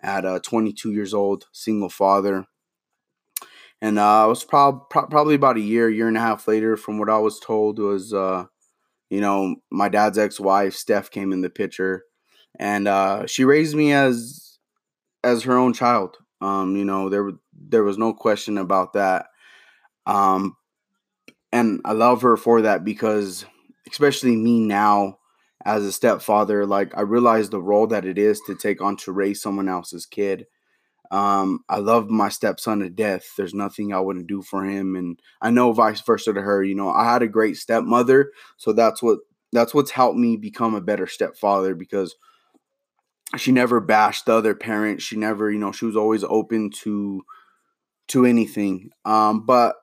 At 0.03 0.23
uh, 0.23 0.39
22 0.39 0.91
years 0.91 1.15
old, 1.15 1.45
single 1.51 1.89
father. 1.89 2.45
And 3.83 3.99
uh, 3.99 4.25
was 4.29 4.45
prob- 4.45 4.89
pro- 4.89 5.07
probably 5.07 5.35
about 5.35 5.57
a 5.57 5.61
year, 5.61 5.89
year 5.89 6.07
and 6.07 6.15
a 6.15 6.21
half 6.21 6.47
later, 6.47 6.77
from 6.77 6.99
what 6.99 7.09
I 7.09 7.19
was 7.19 7.41
told, 7.41 7.79
was 7.79 8.13
uh, 8.13 8.45
you 9.09 9.21
know, 9.21 9.57
my 9.69 9.89
dad's 9.89 10.17
ex-wife, 10.17 10.73
Steph, 10.73 11.11
came 11.11 11.33
in 11.33 11.41
the 11.41 11.49
picture, 11.49 12.05
and 12.57 12.87
uh, 12.87 13.27
she 13.27 13.43
raised 13.43 13.75
me 13.75 13.91
as 13.93 14.57
as 15.21 15.43
her 15.43 15.57
own 15.57 15.73
child. 15.73 16.17
Um, 16.39 16.77
you 16.77 16.85
know, 16.85 17.09
there 17.09 17.31
there 17.53 17.83
was 17.83 17.97
no 17.97 18.13
question 18.13 18.57
about 18.57 18.93
that. 18.93 19.27
Um, 20.05 20.55
and 21.51 21.81
I 21.85 21.91
love 21.91 22.21
her 22.21 22.37
for 22.37 22.61
that 22.61 22.85
because, 22.85 23.45
especially 23.91 24.37
me 24.37 24.61
now 24.61 25.19
as 25.65 25.83
a 25.83 25.91
stepfather, 25.91 26.65
like 26.65 26.97
I 26.97 27.01
realize 27.01 27.49
the 27.49 27.61
role 27.61 27.87
that 27.87 28.05
it 28.05 28.17
is 28.17 28.41
to 28.47 28.55
take 28.55 28.81
on 28.81 28.97
to 28.97 29.11
raise 29.11 29.41
someone 29.41 29.69
else's 29.69 30.05
kid. 30.05 30.45
Um, 31.13 31.59
I 31.69 31.77
love 31.77 32.09
my 32.09 32.29
stepson 32.29 32.79
to 32.79 32.89
death. 32.89 33.35
There's 33.37 33.53
nothing 33.53 33.93
I 33.93 33.99
wouldn't 33.99 34.25
do 34.25 34.41
for 34.41 34.65
him, 34.65 34.95
and 34.95 35.19
I 35.39 35.51
know 35.51 35.71
vice 35.71 36.01
versa 36.01 36.33
to 36.33 36.41
her. 36.41 36.63
You 36.63 36.73
know, 36.73 36.89
I 36.89 37.05
had 37.05 37.21
a 37.21 37.27
great 37.27 37.55
stepmother, 37.57 38.31
so 38.57 38.73
that's 38.73 39.03
what 39.03 39.19
that's 39.51 39.75
what's 39.75 39.91
helped 39.91 40.17
me 40.17 40.37
become 40.37 40.73
a 40.73 40.81
better 40.81 41.05
stepfather 41.05 41.75
because 41.75 42.15
she 43.37 43.51
never 43.51 43.79
bashed 43.79 44.25
the 44.25 44.33
other 44.33 44.55
parent. 44.55 45.03
She 45.03 45.15
never, 45.15 45.51
you 45.51 45.59
know, 45.59 45.71
she 45.71 45.85
was 45.85 45.95
always 45.95 46.23
open 46.23 46.71
to 46.81 47.23
to 48.07 48.25
anything. 48.25 48.89
Um, 49.05 49.45
but 49.45 49.75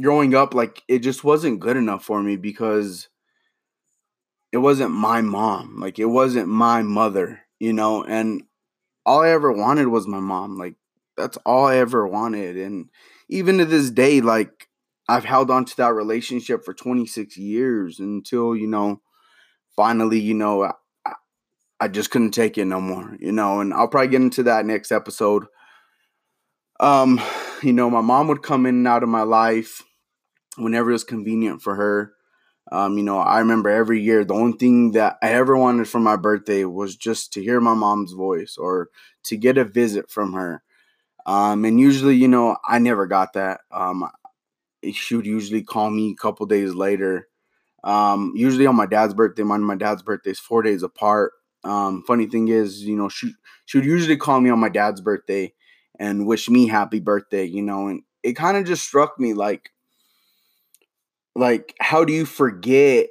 growing 0.00 0.34
up, 0.34 0.54
like 0.54 0.82
it 0.88 1.00
just 1.00 1.22
wasn't 1.22 1.60
good 1.60 1.76
enough 1.76 2.02
for 2.02 2.22
me 2.22 2.36
because 2.36 3.10
it 4.52 4.58
wasn't 4.58 4.92
my 4.92 5.20
mom. 5.20 5.80
Like 5.80 5.98
it 5.98 6.06
wasn't 6.06 6.48
my 6.48 6.80
mother, 6.80 7.42
you 7.58 7.74
know, 7.74 8.04
and 8.04 8.44
all 9.04 9.20
I 9.20 9.30
ever 9.30 9.52
wanted 9.52 9.88
was 9.88 10.06
my 10.06 10.20
mom. 10.20 10.56
Like 10.56 10.74
that's 11.16 11.38
all 11.44 11.66
I 11.66 11.76
ever 11.76 12.06
wanted. 12.06 12.56
And 12.56 12.88
even 13.28 13.58
to 13.58 13.64
this 13.64 13.90
day, 13.90 14.20
like 14.20 14.68
I've 15.08 15.24
held 15.24 15.50
on 15.50 15.64
to 15.64 15.76
that 15.78 15.94
relationship 15.94 16.64
for 16.64 16.74
26 16.74 17.36
years 17.36 17.98
until, 17.98 18.56
you 18.56 18.66
know, 18.66 19.00
finally, 19.76 20.20
you 20.20 20.34
know, 20.34 20.64
I, 20.64 21.12
I 21.80 21.88
just 21.88 22.10
couldn't 22.10 22.30
take 22.30 22.56
it 22.58 22.64
no 22.66 22.80
more, 22.80 23.16
you 23.20 23.32
know, 23.32 23.60
and 23.60 23.74
I'll 23.74 23.88
probably 23.88 24.08
get 24.08 24.22
into 24.22 24.44
that 24.44 24.66
next 24.66 24.92
episode. 24.92 25.46
Um, 26.80 27.20
you 27.62 27.72
know, 27.72 27.90
my 27.90 28.00
mom 28.00 28.28
would 28.28 28.42
come 28.42 28.66
in 28.66 28.76
and 28.76 28.88
out 28.88 29.02
of 29.02 29.08
my 29.08 29.22
life 29.22 29.82
whenever 30.56 30.90
it 30.90 30.94
was 30.94 31.04
convenient 31.04 31.62
for 31.62 31.74
her. 31.74 32.12
Um, 32.70 32.96
you 32.96 33.04
know, 33.04 33.18
I 33.18 33.38
remember 33.40 33.68
every 33.68 34.00
year 34.00 34.24
the 34.24 34.34
only 34.34 34.56
thing 34.56 34.92
that 34.92 35.18
I 35.22 35.30
ever 35.32 35.56
wanted 35.56 35.88
for 35.88 36.00
my 36.00 36.16
birthday 36.16 36.64
was 36.64 36.96
just 36.96 37.32
to 37.34 37.42
hear 37.42 37.60
my 37.60 37.74
mom's 37.74 38.12
voice 38.12 38.56
or 38.56 38.88
to 39.24 39.36
get 39.36 39.58
a 39.58 39.64
visit 39.64 40.10
from 40.10 40.32
her. 40.34 40.62
Um, 41.26 41.64
and 41.64 41.80
usually, 41.80 42.16
you 42.16 42.28
know, 42.28 42.56
I 42.66 42.78
never 42.80 43.06
got 43.06 43.34
that. 43.34 43.60
Um, 43.72 44.08
she 44.92 45.14
would 45.14 45.26
usually 45.26 45.62
call 45.62 45.90
me 45.90 46.10
a 46.12 46.20
couple 46.20 46.46
days 46.46 46.74
later. 46.74 47.28
Um, 47.84 48.32
usually 48.36 48.66
on 48.66 48.76
my 48.76 48.86
dad's 48.86 49.14
birthday. 49.14 49.42
Mine, 49.42 49.62
my 49.62 49.76
dad's 49.76 50.02
birthday 50.02 50.30
is 50.30 50.40
four 50.40 50.62
days 50.62 50.82
apart. 50.82 51.32
Um, 51.64 52.04
funny 52.06 52.26
thing 52.26 52.48
is, 52.48 52.82
you 52.84 52.96
know, 52.96 53.08
she 53.08 53.34
she 53.66 53.78
would 53.78 53.86
usually 53.86 54.16
call 54.16 54.40
me 54.40 54.50
on 54.50 54.60
my 54.60 54.68
dad's 54.68 55.00
birthday 55.00 55.52
and 55.98 56.26
wish 56.26 56.48
me 56.50 56.68
happy 56.68 57.00
birthday. 57.00 57.44
You 57.44 57.62
know, 57.62 57.88
and 57.88 58.02
it 58.22 58.34
kind 58.34 58.56
of 58.56 58.64
just 58.66 58.84
struck 58.84 59.18
me 59.20 59.34
like 59.34 59.70
like 61.34 61.74
how 61.80 62.04
do 62.04 62.12
you 62.12 62.24
forget 62.24 63.06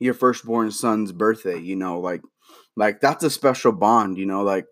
your 0.00 0.14
firstborn 0.14 0.70
son's 0.70 1.12
birthday 1.12 1.58
you 1.58 1.76
know 1.76 2.00
like 2.00 2.22
like 2.76 3.00
that's 3.00 3.24
a 3.24 3.30
special 3.30 3.72
bond 3.72 4.18
you 4.18 4.26
know 4.26 4.42
like 4.42 4.66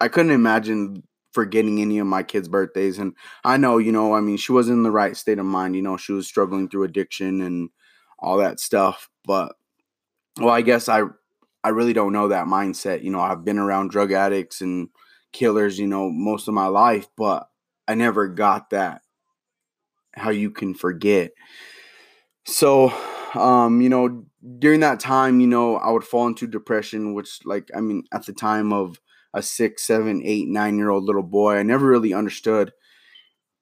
i 0.00 0.08
couldn't 0.08 0.32
imagine 0.32 1.02
forgetting 1.32 1.80
any 1.80 1.98
of 1.98 2.06
my 2.06 2.22
kids 2.22 2.48
birthdays 2.48 2.98
and 2.98 3.14
i 3.44 3.56
know 3.56 3.78
you 3.78 3.92
know 3.92 4.14
i 4.14 4.20
mean 4.20 4.36
she 4.36 4.52
was 4.52 4.68
in 4.68 4.82
the 4.82 4.90
right 4.90 5.16
state 5.16 5.38
of 5.38 5.46
mind 5.46 5.76
you 5.76 5.82
know 5.82 5.96
she 5.96 6.12
was 6.12 6.26
struggling 6.26 6.68
through 6.68 6.84
addiction 6.84 7.40
and 7.40 7.70
all 8.18 8.38
that 8.38 8.60
stuff 8.60 9.08
but 9.26 9.54
well 10.38 10.50
i 10.50 10.62
guess 10.62 10.88
i 10.88 11.02
i 11.64 11.68
really 11.70 11.92
don't 11.92 12.12
know 12.12 12.28
that 12.28 12.46
mindset 12.46 13.02
you 13.02 13.10
know 13.10 13.20
i've 13.20 13.44
been 13.44 13.58
around 13.58 13.90
drug 13.90 14.12
addicts 14.12 14.60
and 14.60 14.88
killers 15.32 15.78
you 15.78 15.86
know 15.86 16.10
most 16.10 16.48
of 16.48 16.54
my 16.54 16.66
life 16.66 17.08
but 17.16 17.48
i 17.88 17.94
never 17.94 18.28
got 18.28 18.70
that 18.70 19.02
how 20.14 20.30
you 20.30 20.50
can 20.50 20.74
forget. 20.74 21.32
So, 22.50 22.92
um, 23.34 23.80
you 23.80 23.88
know, 23.88 24.24
during 24.58 24.80
that 24.80 24.98
time, 24.98 25.40
you 25.40 25.46
know, 25.46 25.76
I 25.76 25.90
would 25.90 26.02
fall 26.02 26.26
into 26.26 26.46
depression, 26.46 27.14
which, 27.14 27.40
like, 27.44 27.70
I 27.76 27.80
mean, 27.80 28.04
at 28.12 28.26
the 28.26 28.32
time 28.32 28.72
of 28.72 29.00
a 29.32 29.40
six, 29.42 29.84
seven, 29.86 30.20
eight, 30.24 30.48
nine 30.48 30.76
year 30.76 30.90
old 30.90 31.04
little 31.04 31.22
boy, 31.22 31.56
I 31.56 31.62
never 31.62 31.86
really 31.86 32.12
understood 32.12 32.72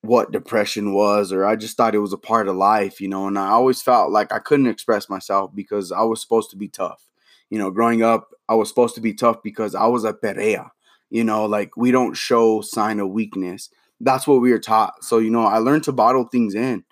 what 0.02 0.32
depression 0.32 0.94
was, 0.94 1.32
or 1.32 1.44
I 1.44 1.56
just 1.56 1.76
thought 1.76 1.94
it 1.94 1.98
was 2.00 2.12
a 2.12 2.18
part 2.18 2.48
of 2.48 2.56
life, 2.56 3.00
you 3.00 3.08
know, 3.08 3.26
and 3.26 3.38
I 3.38 3.48
always 3.48 3.82
felt 3.82 4.10
like 4.12 4.32
I 4.32 4.38
couldn't 4.38 4.68
express 4.68 5.10
myself 5.10 5.54
because 5.54 5.92
I 5.92 6.02
was 6.02 6.22
supposed 6.22 6.50
to 6.52 6.56
be 6.56 6.68
tough. 6.68 7.02
You 7.50 7.58
know, 7.58 7.70
growing 7.70 8.02
up, 8.02 8.30
I 8.48 8.54
was 8.56 8.68
supposed 8.70 8.96
to 8.96 9.02
be 9.02 9.14
tough 9.14 9.42
because 9.42 9.74
I 9.74 9.86
was 9.86 10.04
a 10.04 10.14
perea. 10.14 10.72
You 11.10 11.24
know, 11.24 11.46
like 11.46 11.76
we 11.76 11.92
don't 11.92 12.16
show 12.16 12.62
sign 12.62 13.00
of 13.00 13.10
weakness 13.10 13.70
that's 14.00 14.28
what 14.28 14.40
we 14.40 14.52
were 14.52 14.60
taught. 14.60 15.04
So, 15.04 15.18
you 15.18 15.30
know, 15.30 15.42
I 15.44 15.58
learned 15.58 15.84
to 15.84 15.92
bottle 15.92 16.24
things 16.24 16.54
in. 16.54 16.84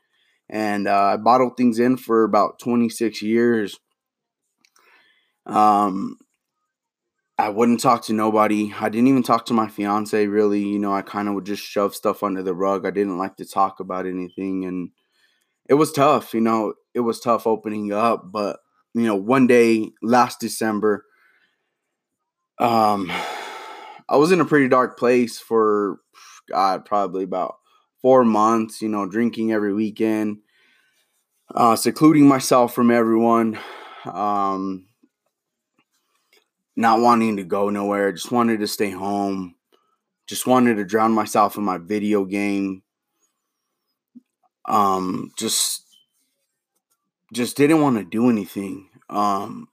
And 0.48 0.86
uh, 0.86 1.14
I 1.14 1.16
bottled 1.16 1.56
things 1.56 1.78
in 1.78 1.96
for 1.96 2.24
about 2.24 2.58
26 2.60 3.22
years. 3.22 3.78
Um, 5.44 6.18
I 7.38 7.50
wouldn't 7.50 7.80
talk 7.80 8.02
to 8.04 8.12
nobody. 8.12 8.72
I 8.80 8.88
didn't 8.88 9.08
even 9.08 9.22
talk 9.22 9.46
to 9.46 9.54
my 9.54 9.68
fiance 9.68 10.26
really. 10.26 10.62
You 10.62 10.78
know, 10.78 10.94
I 10.94 11.02
kind 11.02 11.28
of 11.28 11.34
would 11.34 11.44
just 11.44 11.62
shove 11.62 11.94
stuff 11.94 12.22
under 12.22 12.42
the 12.42 12.54
rug. 12.54 12.86
I 12.86 12.90
didn't 12.90 13.18
like 13.18 13.36
to 13.36 13.44
talk 13.44 13.80
about 13.80 14.06
anything. 14.06 14.64
And 14.64 14.90
it 15.68 15.74
was 15.74 15.92
tough, 15.92 16.32
you 16.32 16.40
know, 16.40 16.74
it 16.94 17.00
was 17.00 17.20
tough 17.20 17.46
opening 17.46 17.92
up. 17.92 18.32
But, 18.32 18.60
you 18.94 19.02
know, 19.02 19.16
one 19.16 19.46
day 19.46 19.90
last 20.02 20.40
December, 20.40 21.04
um, 22.58 23.10
I 24.08 24.16
was 24.16 24.30
in 24.30 24.40
a 24.40 24.44
pretty 24.44 24.68
dark 24.68 24.98
place 24.98 25.38
for 25.38 25.98
God, 26.48 26.84
probably 26.84 27.24
about 27.24 27.56
four 28.02 28.24
months, 28.24 28.82
you 28.82 28.88
know, 28.88 29.06
drinking 29.06 29.52
every 29.52 29.72
weekend, 29.72 30.38
uh, 31.54 31.76
secluding 31.76 32.26
myself 32.26 32.74
from 32.74 32.90
everyone, 32.90 33.58
um, 34.04 34.86
not 36.76 37.00
wanting 37.00 37.36
to 37.36 37.44
go 37.44 37.70
nowhere, 37.70 38.12
just 38.12 38.30
wanted 38.30 38.60
to 38.60 38.66
stay 38.66 38.90
home, 38.90 39.54
just 40.26 40.46
wanted 40.46 40.76
to 40.76 40.84
drown 40.84 41.12
myself 41.12 41.56
in 41.56 41.64
my 41.64 41.78
video 41.78 42.24
game. 42.24 42.82
Um, 44.68 45.30
just, 45.38 45.84
just 47.32 47.56
didn't 47.56 47.80
want 47.80 47.98
to 47.98 48.04
do 48.04 48.28
anything. 48.28 48.88
Um, 49.08 49.68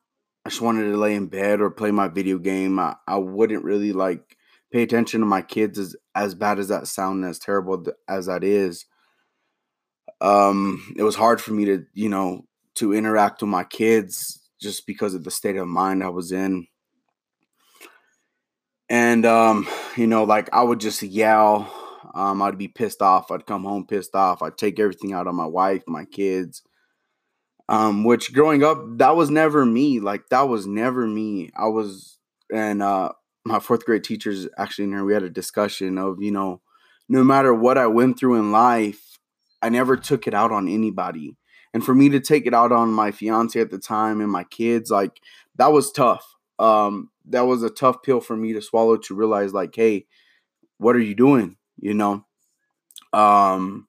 I 0.46 0.50
just 0.50 0.62
wanted 0.62 0.92
to 0.92 0.98
lay 0.98 1.15
in 1.15 1.27
bed 1.27 1.62
or 1.62 1.72
play 1.72 1.92
my 1.92 2.08
video 2.08 2.38
game. 2.38 2.77
I, 2.77 2.96
I 3.08 3.18
wouldn't 3.18 3.63
really 3.63 3.94
like 3.94 4.38
pay 4.72 4.84
attention 4.84 5.22
to 5.22 5.25
my 5.25 5.42
kids 5.42 5.80
as 5.80 5.96
as 6.15 6.36
bad 6.36 6.60
as 6.60 6.67
that 6.67 6.88
sound 6.88 7.25
as 7.25 7.39
terrible 7.39 7.86
as 8.08 8.27
that 8.27 8.43
is 8.43 8.86
um 10.22 10.93
it 10.96 11.03
was 11.03 11.15
hard 11.15 11.41
for 11.41 11.53
me 11.53 11.65
to 11.65 11.86
you 11.93 12.10
know 12.10 12.46
to 12.75 12.93
interact 12.93 13.41
with 13.41 13.50
my 13.50 13.63
kids 13.63 14.39
just 14.62 14.86
because 14.88 15.13
of 15.13 15.24
the 15.24 15.32
state 15.32 15.58
of 15.58 15.67
mind 15.67 16.03
i 16.03 16.10
was 16.10 16.32
in. 16.32 16.65
And 18.89 19.25
um 19.25 19.67
you 19.98 20.08
know 20.08 20.24
like 20.24 20.50
i 20.53 20.62
would 20.62 20.79
just 20.79 21.01
yell 21.01 21.72
um 22.13 22.41
i'd 22.43 22.58
be 22.58 22.67
pissed 22.67 23.01
off 23.01 23.32
i'd 23.32 23.46
come 23.46 23.63
home 23.63 23.88
pissed 23.88 24.13
off 24.13 24.41
i'd 24.41 24.58
take 24.58 24.79
everything 24.79 25.13
out 25.13 25.27
on 25.27 25.36
my 25.36 25.46
wife 25.46 25.84
my 25.88 26.05
kids 26.05 26.62
um 27.70 28.03
which 28.03 28.34
growing 28.34 28.63
up 28.63 28.77
that 28.98 29.15
was 29.15 29.29
never 29.29 29.65
me 29.65 30.00
like 30.00 30.27
that 30.29 30.48
was 30.48 30.67
never 30.67 31.08
me. 31.08 31.50
I 31.55 31.67
was 31.67 32.20
and 32.51 32.82
uh 32.84 33.13
my 33.45 33.59
fourth 33.59 33.85
grade 33.85 34.03
teachers 34.03 34.47
actually 34.57 34.85
in 34.85 34.91
here 34.91 35.03
we 35.03 35.13
had 35.13 35.23
a 35.23 35.29
discussion 35.29 35.97
of 35.97 36.21
you 36.21 36.31
know 36.31 36.62
no 37.09 37.23
matter 37.23 37.53
what 37.53 37.77
i 37.77 37.88
went 37.88 38.17
through 38.17 38.35
in 38.35 38.51
life 38.51 39.13
i 39.62 39.69
never 39.69 39.95
took 39.95 40.27
it 40.27 40.33
out 40.33 40.51
on 40.51 40.67
anybody. 40.67 41.35
And 41.73 41.83
for 41.83 41.95
me 41.95 42.09
to 42.09 42.19
take 42.19 42.45
it 42.45 42.53
out 42.53 42.71
on 42.71 42.91
my 42.91 43.12
fiance 43.12 43.59
at 43.59 43.71
the 43.71 43.79
time 43.79 44.21
and 44.21 44.31
my 44.31 44.43
kids 44.43 44.91
like 44.91 45.19
that 45.55 45.71
was 45.71 45.91
tough. 45.91 46.35
Um 46.59 47.09
that 47.29 47.47
was 47.47 47.63
a 47.63 47.69
tough 47.69 48.03
pill 48.03 48.19
for 48.19 48.35
me 48.35 48.53
to 48.53 48.62
swallow 48.62 48.97
to 48.97 49.15
realize 49.15 49.53
like 49.53 49.75
hey 49.75 50.05
what 50.77 50.95
are 50.95 51.00
you 51.00 51.15
doing? 51.15 51.57
You 51.79 51.93
know? 51.95 52.25
Um 53.13 53.88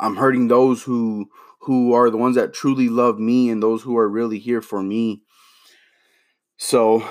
i'm 0.00 0.16
hurting 0.16 0.48
those 0.48 0.82
who 0.82 1.30
who 1.60 1.94
are 1.94 2.10
the 2.10 2.18
ones 2.18 2.36
that 2.36 2.52
truly 2.52 2.88
love 2.88 3.18
me 3.18 3.48
and 3.48 3.62
those 3.62 3.80
who 3.82 3.96
are 3.96 4.08
really 4.08 4.38
here 4.38 4.60
for 4.60 4.82
me. 4.82 5.22
So 6.58 7.02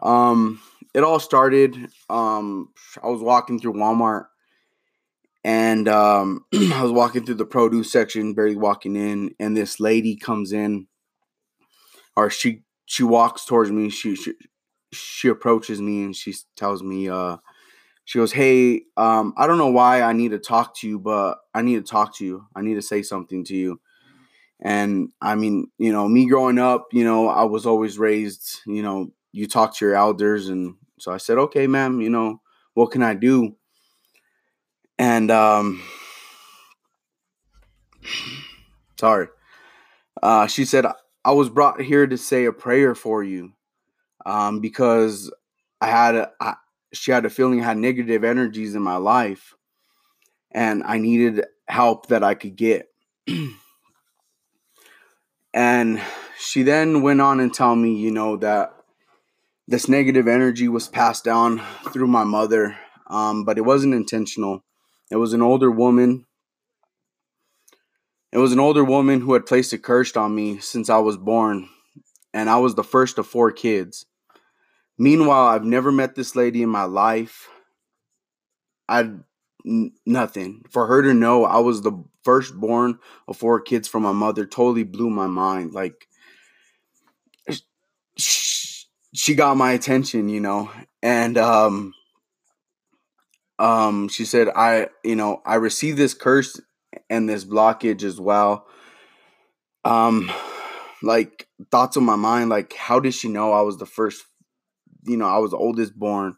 um 0.00 0.60
it 0.98 1.04
all 1.04 1.20
started. 1.20 1.76
Um, 2.10 2.70
I 3.00 3.06
was 3.06 3.22
walking 3.22 3.60
through 3.60 3.74
Walmart, 3.74 4.26
and 5.44 5.88
um, 5.88 6.44
I 6.52 6.82
was 6.82 6.90
walking 6.90 7.24
through 7.24 7.36
the 7.36 7.46
produce 7.46 7.92
section, 7.92 8.34
barely 8.34 8.56
walking 8.56 8.96
in, 8.96 9.30
and 9.38 9.56
this 9.56 9.78
lady 9.78 10.16
comes 10.16 10.52
in, 10.52 10.88
or 12.16 12.30
she 12.30 12.64
she 12.86 13.04
walks 13.04 13.44
towards 13.44 13.70
me. 13.70 13.90
She 13.90 14.16
she, 14.16 14.32
she 14.92 15.28
approaches 15.28 15.80
me 15.80 16.02
and 16.02 16.16
she 16.16 16.34
tells 16.56 16.82
me, 16.82 17.08
uh, 17.08 17.36
she 18.04 18.18
goes, 18.18 18.32
"Hey, 18.32 18.82
um, 18.96 19.34
I 19.36 19.46
don't 19.46 19.58
know 19.58 19.70
why 19.70 20.02
I 20.02 20.12
need 20.12 20.32
to 20.32 20.40
talk 20.40 20.74
to 20.78 20.88
you, 20.88 20.98
but 20.98 21.38
I 21.54 21.62
need 21.62 21.76
to 21.76 21.88
talk 21.88 22.16
to 22.16 22.24
you. 22.24 22.44
I 22.56 22.62
need 22.62 22.74
to 22.74 22.82
say 22.82 23.02
something 23.02 23.44
to 23.44 23.54
you." 23.54 23.80
And 24.60 25.10
I 25.22 25.36
mean, 25.36 25.70
you 25.78 25.92
know, 25.92 26.08
me 26.08 26.26
growing 26.26 26.58
up, 26.58 26.88
you 26.92 27.04
know, 27.04 27.28
I 27.28 27.44
was 27.44 27.66
always 27.66 28.00
raised, 28.00 28.62
you 28.66 28.82
know, 28.82 29.12
you 29.30 29.46
talk 29.46 29.76
to 29.76 29.84
your 29.84 29.94
elders 29.94 30.48
and 30.48 30.74
so 31.00 31.12
I 31.12 31.16
said, 31.18 31.38
okay, 31.38 31.66
ma'am, 31.66 32.00
you 32.00 32.10
know, 32.10 32.40
what 32.74 32.90
can 32.90 33.02
I 33.02 33.14
do? 33.14 33.56
And 34.98 35.30
um 35.30 35.82
sorry. 38.98 39.28
Uh 40.22 40.46
she 40.46 40.64
said, 40.64 40.86
I 41.24 41.32
was 41.32 41.48
brought 41.48 41.80
here 41.80 42.06
to 42.06 42.16
say 42.16 42.44
a 42.44 42.52
prayer 42.52 42.94
for 42.94 43.22
you. 43.22 43.52
Um, 44.26 44.60
because 44.60 45.32
I 45.80 45.86
had 45.86 46.14
a, 46.14 46.32
I, 46.40 46.54
she 46.92 47.12
had 47.12 47.24
a 47.24 47.30
feeling 47.30 47.60
I 47.60 47.64
had 47.64 47.78
negative 47.78 48.24
energies 48.24 48.74
in 48.74 48.82
my 48.82 48.96
life 48.96 49.54
and 50.50 50.82
I 50.84 50.98
needed 50.98 51.44
help 51.68 52.06
that 52.08 52.24
I 52.24 52.34
could 52.34 52.56
get. 52.56 52.88
and 55.54 56.00
she 56.38 56.62
then 56.62 57.02
went 57.02 57.20
on 57.20 57.40
and 57.40 57.52
tell 57.52 57.76
me, 57.76 57.94
you 57.94 58.10
know, 58.10 58.36
that 58.38 58.72
this 59.68 59.86
negative 59.86 60.26
energy 60.26 60.66
was 60.66 60.88
passed 60.88 61.24
down 61.24 61.60
through 61.92 62.06
my 62.06 62.24
mother, 62.24 62.78
um, 63.06 63.44
but 63.44 63.58
it 63.58 63.66
wasn't 63.66 63.92
intentional. 63.92 64.64
It 65.10 65.16
was 65.16 65.34
an 65.34 65.42
older 65.42 65.70
woman. 65.70 66.24
It 68.32 68.38
was 68.38 68.52
an 68.52 68.60
older 68.60 68.82
woman 68.82 69.20
who 69.20 69.34
had 69.34 69.44
placed 69.44 69.74
a 69.74 69.78
curse 69.78 70.16
on 70.16 70.34
me 70.34 70.58
since 70.58 70.88
I 70.88 70.96
was 70.98 71.18
born, 71.18 71.68
and 72.32 72.48
I 72.48 72.56
was 72.56 72.74
the 72.74 72.82
first 72.82 73.18
of 73.18 73.26
four 73.26 73.52
kids. 73.52 74.06
Meanwhile, 74.96 75.48
I've 75.48 75.64
never 75.64 75.92
met 75.92 76.14
this 76.14 76.34
lady 76.34 76.62
in 76.62 76.70
my 76.70 76.84
life. 76.84 77.48
I 78.88 79.10
nothing. 80.06 80.62
For 80.70 80.86
her 80.86 81.02
to 81.02 81.12
know 81.12 81.44
I 81.44 81.58
was 81.58 81.82
the 81.82 82.04
firstborn 82.24 83.00
of 83.26 83.36
four 83.36 83.60
kids 83.60 83.86
from 83.86 84.02
my 84.02 84.12
mother 84.12 84.46
totally 84.46 84.84
blew 84.84 85.10
my 85.10 85.26
mind. 85.26 85.72
Like 85.72 86.08
she 89.14 89.34
got 89.34 89.56
my 89.56 89.72
attention, 89.72 90.28
you 90.28 90.40
know. 90.40 90.70
And 91.02 91.38
um 91.38 91.94
um 93.58 94.08
she 94.08 94.24
said 94.24 94.48
I, 94.54 94.88
you 95.04 95.16
know, 95.16 95.42
I 95.44 95.56
received 95.56 95.98
this 95.98 96.14
curse 96.14 96.60
and 97.10 97.28
this 97.28 97.44
blockage 97.44 98.02
as 98.02 98.20
well. 98.20 98.66
Um 99.84 100.30
like 101.02 101.48
thoughts 101.70 101.96
on 101.96 102.04
my 102.04 102.16
mind 102.16 102.50
like 102.50 102.72
how 102.74 102.98
did 103.00 103.14
she 103.14 103.28
know 103.28 103.52
I 103.52 103.62
was 103.62 103.78
the 103.78 103.86
first 103.86 104.24
you 105.04 105.18
know, 105.18 105.26
I 105.28 105.38
was 105.38 105.52
the 105.52 105.58
oldest 105.58 105.98
born 105.98 106.36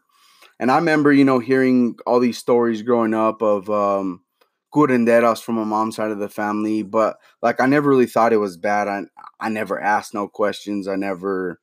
and 0.59 0.71
I 0.71 0.77
remember, 0.77 1.13
you 1.13 1.25
know, 1.25 1.39
hearing 1.39 1.97
all 2.07 2.21
these 2.21 2.39
stories 2.39 2.83
growing 2.83 3.15
up 3.15 3.43
of 3.43 3.69
um, 3.69 4.23
curanderas 4.75 5.43
from 5.43 5.55
my 5.57 5.65
mom's 5.65 5.97
side 5.97 6.11
of 6.11 6.19
the 6.19 6.29
family, 6.29 6.83
but 6.83 7.17
like 7.43 7.61
I 7.61 7.67
never 7.67 7.89
really 7.89 8.07
thought 8.07 8.33
it 8.33 8.39
was 8.39 8.57
bad. 8.57 8.89
I 8.89 9.03
I 9.41 9.49
never 9.49 9.81
asked 9.81 10.15
no 10.15 10.29
questions. 10.29 10.89
I 10.89 10.97
never 10.97 11.60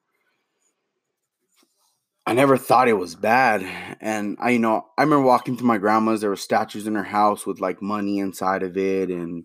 I 2.29 2.35
never 2.35 2.57
thought 2.59 2.89
it 2.89 2.99
was 2.99 3.15
bad. 3.15 3.63
And 4.01 4.37
I, 4.41 4.51
you 4.51 4.59
know, 4.59 4.87
I 4.99 5.03
remember 5.03 5.25
walking 5.25 5.57
to 5.57 5.65
my 5.65 5.79
grandma's, 5.79 6.21
there 6.21 6.31
were 6.31 6.37
statues 6.37 6.87
in 6.87 6.95
her 6.95 7.03
house 7.03 7.47
with 7.47 7.61
like 7.61 7.81
money 7.81 8.19
inside 8.19 8.63
of 8.63 8.77
it. 8.77 9.11
And, 9.11 9.45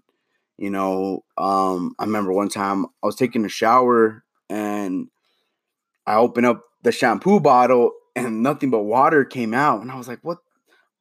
you 0.57 0.69
know, 0.69 1.23
um, 1.37 1.95
I 1.97 2.03
remember 2.03 2.33
one 2.33 2.49
time 2.49 2.85
I 2.85 3.05
was 3.05 3.15
taking 3.15 3.45
a 3.45 3.49
shower 3.49 4.23
and 4.49 5.07
I 6.05 6.15
opened 6.15 6.45
up 6.45 6.63
the 6.83 6.91
shampoo 6.91 7.39
bottle 7.39 7.91
and 8.15 8.43
nothing 8.43 8.69
but 8.69 8.83
water 8.83 9.25
came 9.25 9.53
out 9.53 9.81
and 9.81 9.91
i 9.91 9.95
was 9.95 10.07
like 10.07 10.19
what 10.21 10.39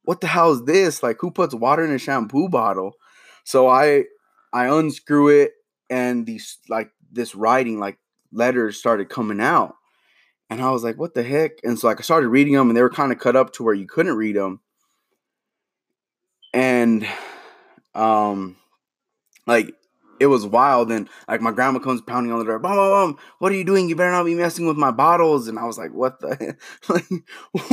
what 0.05 0.21
the 0.21 0.27
hell 0.27 0.53
is 0.53 0.65
this 0.65 1.03
like 1.03 1.19
who 1.21 1.31
puts 1.31 1.55
water 1.55 1.85
in 1.85 1.93
a 1.93 1.99
shampoo 1.99 2.49
bottle 2.49 2.93
so 3.45 3.69
i 3.69 4.05
i 4.53 4.67
unscrew 4.67 5.29
it 5.29 5.53
and 5.91 6.27
these 6.27 6.59
like 6.69 6.91
this 7.11 7.35
writing 7.35 7.79
like 7.79 7.99
letters 8.33 8.79
started 8.79 9.09
coming 9.09 9.41
out 9.41 9.75
and 10.53 10.63
i 10.63 10.71
was 10.71 10.85
like 10.85 10.99
what 10.99 11.15
the 11.15 11.23
heck 11.23 11.53
and 11.65 11.79
so 11.79 11.87
like 11.87 11.99
i 11.99 12.03
started 12.03 12.29
reading 12.29 12.55
them 12.55 12.69
and 12.69 12.77
they 12.77 12.83
were 12.83 12.91
kind 12.91 13.13
of 13.13 13.19
cut 13.19 13.37
up 13.37 13.53
to 13.53 13.63
where 13.63 13.75
you 13.75 13.87
couldn't 13.87 14.17
read 14.17 14.37
them 14.37 14.61
and 16.53 17.07
um 17.95 18.57
like 19.47 19.75
it 20.23 20.27
was 20.27 20.47
wild. 20.47 20.93
And 20.93 21.09
like 21.27 21.41
my 21.41 21.51
grandma 21.51 21.81
comes 21.81 22.01
pounding 22.01 22.33
on 22.33 22.39
the 22.39 22.45
door, 22.45 22.61
bum, 22.61 22.77
bum, 22.77 22.91
bum, 22.91 23.19
what 23.41 23.51
are 23.51 23.57
you 23.57 23.65
doing? 23.65 23.89
You 23.89 23.97
better 23.97 24.13
not 24.13 24.25
be 24.25 24.37
messing 24.37 24.67
with 24.67 24.77
my 24.77 24.93
bottles. 24.93 25.49
And 25.49 25.59
I 25.59 25.65
was 25.65 25.79
like, 25.79 25.93
what 25.93 26.21
the, 26.21 26.57
like, 26.89 27.05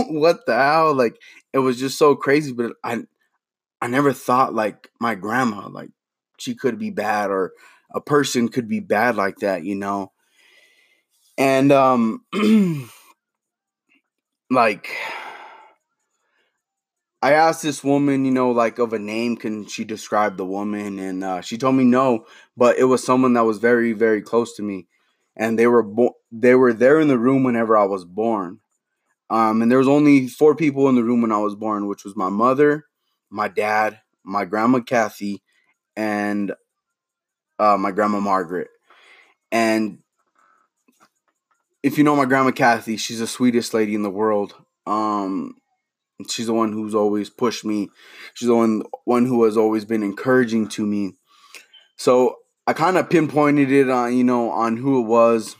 what 0.10 0.48
the 0.48 0.56
hell? 0.56 0.96
Like, 0.96 1.22
it 1.54 1.60
was 1.60 1.80
just 1.80 2.00
so 2.00 2.16
crazy. 2.16 2.52
But 2.52 2.74
I, 2.84 3.04
I 3.82 3.88
never 3.88 4.14
thought 4.14 4.56
like 4.56 4.90
my 5.00 5.14
grandma, 5.14 5.68
like 5.70 5.92
she 6.40 6.56
could 6.56 6.80
be 6.80 6.90
bad 6.90 7.30
or 7.30 7.54
a 7.94 8.02
person 8.02 8.50
could 8.50 8.68
be 8.68 8.80
bad 8.80 9.16
like 9.16 9.38
that, 9.38 9.64
you 9.64 9.76
know? 9.76 10.12
And, 11.40 11.72
um, 11.72 12.26
like, 14.52 14.90
I 17.22 17.34
asked 17.34 17.64
this 17.64 17.84
woman, 17.84 18.24
you 18.24 18.32
know, 18.32 18.52
like 18.52 18.80
of 18.80 18.94
a 18.94 19.00
name, 19.00 19.36
can 19.36 19.66
she 19.68 19.84
describe 19.84 20.38
the 20.38 20.46
woman? 20.46 21.00
And 21.00 21.24
uh, 21.24 21.42
she 21.42 21.58
told 21.58 21.76
me 21.76 21.84
no, 21.84 22.26
but 22.56 22.78
it 22.78 22.86
was 22.86 23.04
someone 23.04 23.34
that 23.34 23.44
was 23.46 23.58
very, 23.58 23.92
very 23.92 24.22
close 24.22 24.56
to 24.56 24.64
me, 24.64 24.88
and 25.36 25.60
they 25.60 25.68
were 25.68 25.84
bo- 25.84 26.16
they 26.32 26.56
were 26.56 26.72
there 26.74 27.00
in 27.00 27.10
the 27.10 27.20
room 27.20 27.44
whenever 27.44 27.78
I 27.78 27.84
was 27.84 28.06
born. 28.06 28.60
Um, 29.30 29.62
and 29.62 29.72
there 29.72 29.80
was 29.80 29.88
only 29.88 30.28
four 30.28 30.56
people 30.56 30.90
in 30.90 30.96
the 30.96 31.04
room 31.04 31.22
when 31.22 31.32
I 31.34 31.40
was 31.40 31.56
born, 31.56 31.88
which 31.88 32.06
was 32.06 32.16
my 32.16 32.30
mother, 32.30 32.86
my 33.30 33.50
dad, 33.50 34.00
my 34.24 34.46
grandma 34.46 34.80
Kathy, 34.80 35.44
and 35.96 36.54
uh, 37.60 37.78
my 37.78 37.92
grandma 37.92 38.20
Margaret. 38.22 38.70
And 39.52 40.00
if 41.84 41.98
you 41.98 42.04
know 42.04 42.16
my 42.16 42.26
grandma 42.26 42.52
Kathy, 42.52 42.98
she's 42.98 43.20
the 43.20 43.28
sweetest 43.28 43.74
lady 43.74 43.96
in 43.96 44.04
the 44.04 44.10
world. 44.10 44.56
Um, 44.86 45.56
She's 46.28 46.48
the 46.48 46.54
one 46.54 46.74
who's 46.74 46.94
always 46.94 47.30
pushed 47.30 47.64
me. 47.64 47.90
She's 48.34 48.48
the 48.48 48.56
one 48.56 48.84
one 49.06 49.26
who 49.26 49.46
has 49.46 49.56
always 49.56 49.86
been 49.86 50.04
encouraging 50.04 50.68
to 50.70 50.86
me. 50.86 51.14
So 51.96 52.38
I 52.68 52.74
kind 52.74 52.98
of 52.98 53.10
pinpointed 53.10 53.72
it 53.72 53.90
on 53.90 54.16
you 54.18 54.24
know 54.24 54.52
on 54.52 54.76
who 54.76 55.02
it 55.02 55.08
was, 55.08 55.56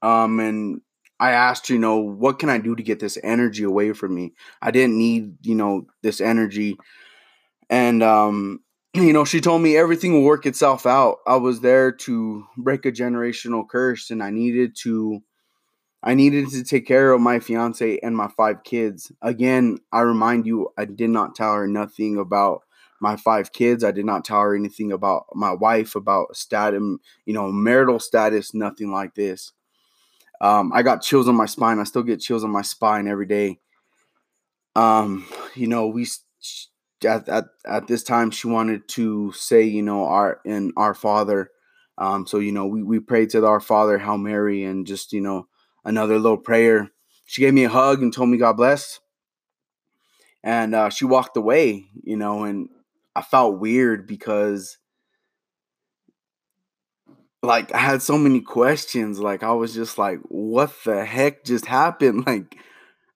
um, 0.00 0.40
and 0.40 0.80
I 1.20 1.32
asked 1.32 1.68
you 1.68 1.78
know 1.78 1.98
what 1.98 2.38
can 2.38 2.48
I 2.48 2.58
do 2.58 2.74
to 2.74 2.82
get 2.82 2.98
this 2.98 3.18
energy 3.22 3.62
away 3.62 3.92
from 3.92 4.14
me. 4.14 4.32
I 4.62 4.70
didn't 4.70 4.96
need 4.96 5.36
you 5.42 5.54
know 5.54 5.86
this 6.02 6.22
energy, 6.22 6.78
and 7.68 8.02
um, 8.02 8.60
you 8.94 9.12
know 9.12 9.24
she 9.24 9.40
told 9.40 9.62
me 9.62 9.76
everything 9.76 10.12
will 10.12 10.22
work 10.24 10.46
itself 10.46 10.86
out. 10.86 11.18
I 11.26 11.36
was 11.36 11.60
there 11.60 11.92
to 11.92 12.46
break 12.56 12.86
a 12.86 12.92
generational 12.92 13.68
curse, 13.68 14.10
and 14.10 14.22
I 14.22 14.30
needed 14.30 14.76
to 14.82 15.22
I 16.02 16.14
needed 16.14 16.50
to 16.50 16.64
take 16.64 16.86
care 16.86 17.12
of 17.12 17.20
my 17.20 17.38
fiance 17.38 17.98
and 18.02 18.16
my 18.16 18.28
five 18.36 18.64
kids. 18.64 19.12
Again, 19.22 19.78
I 19.92 20.00
remind 20.00 20.46
you, 20.46 20.70
I 20.76 20.84
did 20.84 21.10
not 21.10 21.36
tell 21.36 21.54
her 21.54 21.68
nothing 21.68 22.18
about 22.18 22.62
my 23.00 23.16
five 23.16 23.52
kids. 23.52 23.84
I 23.84 23.92
did 23.92 24.04
not 24.04 24.24
tell 24.24 24.40
her 24.40 24.56
anything 24.56 24.92
about 24.92 25.26
my 25.34 25.52
wife, 25.52 25.94
about 25.94 26.36
status, 26.36 26.82
you 27.24 27.34
know, 27.34 27.52
marital 27.52 28.00
status, 28.00 28.52
nothing 28.54 28.90
like 28.92 29.14
this. 29.14 29.52
Um, 30.40 30.72
I 30.74 30.82
got 30.82 31.02
chills 31.02 31.28
on 31.28 31.36
my 31.36 31.46
spine. 31.46 31.78
I 31.78 31.84
still 31.84 32.02
get 32.02 32.20
chills 32.20 32.42
on 32.44 32.50
my 32.50 32.62
spine 32.62 33.06
every 33.06 33.26
day. 33.26 33.60
Um, 34.74 35.26
you 35.54 35.68
know, 35.68 35.86
we 35.86 36.06
at, 37.04 37.28
at 37.28 37.44
at 37.66 37.86
this 37.86 38.02
time 38.02 38.30
she 38.30 38.46
wanted 38.46 38.88
to 38.88 39.32
say, 39.32 39.62
you 39.62 39.82
know, 39.82 40.04
our 40.04 40.40
and 40.44 40.72
our 40.76 40.94
Father. 40.94 41.50
Um, 41.98 42.26
so 42.26 42.38
you 42.38 42.52
know, 42.52 42.66
we 42.66 42.82
we 42.82 43.00
prayed 43.00 43.30
to 43.30 43.44
our 43.44 43.60
Father, 43.60 43.98
Hail 43.98 44.18
Mary, 44.18 44.64
and 44.64 44.86
just 44.86 45.12
you 45.12 45.20
know 45.20 45.48
another 45.84 46.18
little 46.18 46.38
prayer. 46.38 46.90
She 47.26 47.42
gave 47.42 47.54
me 47.54 47.64
a 47.64 47.68
hug 47.68 48.02
and 48.02 48.12
told 48.12 48.28
me 48.28 48.38
God 48.38 48.56
bless. 48.56 49.00
And 50.44 50.74
uh, 50.74 50.90
she 50.90 51.04
walked 51.04 51.36
away, 51.36 51.86
you 52.02 52.16
know, 52.16 52.42
and 52.42 52.68
I 53.14 53.22
felt 53.22 53.60
weird 53.60 54.08
because 54.08 54.78
like 57.42 57.72
I 57.74 57.78
had 57.78 58.02
so 58.02 58.16
many 58.16 58.40
questions. 58.40 59.18
Like 59.18 59.42
I 59.42 59.52
was 59.52 59.74
just 59.74 59.98
like, 59.98 60.20
what 60.24 60.72
the 60.84 61.04
heck 61.04 61.44
just 61.44 61.66
happened? 61.66 62.24
Like, 62.26 62.56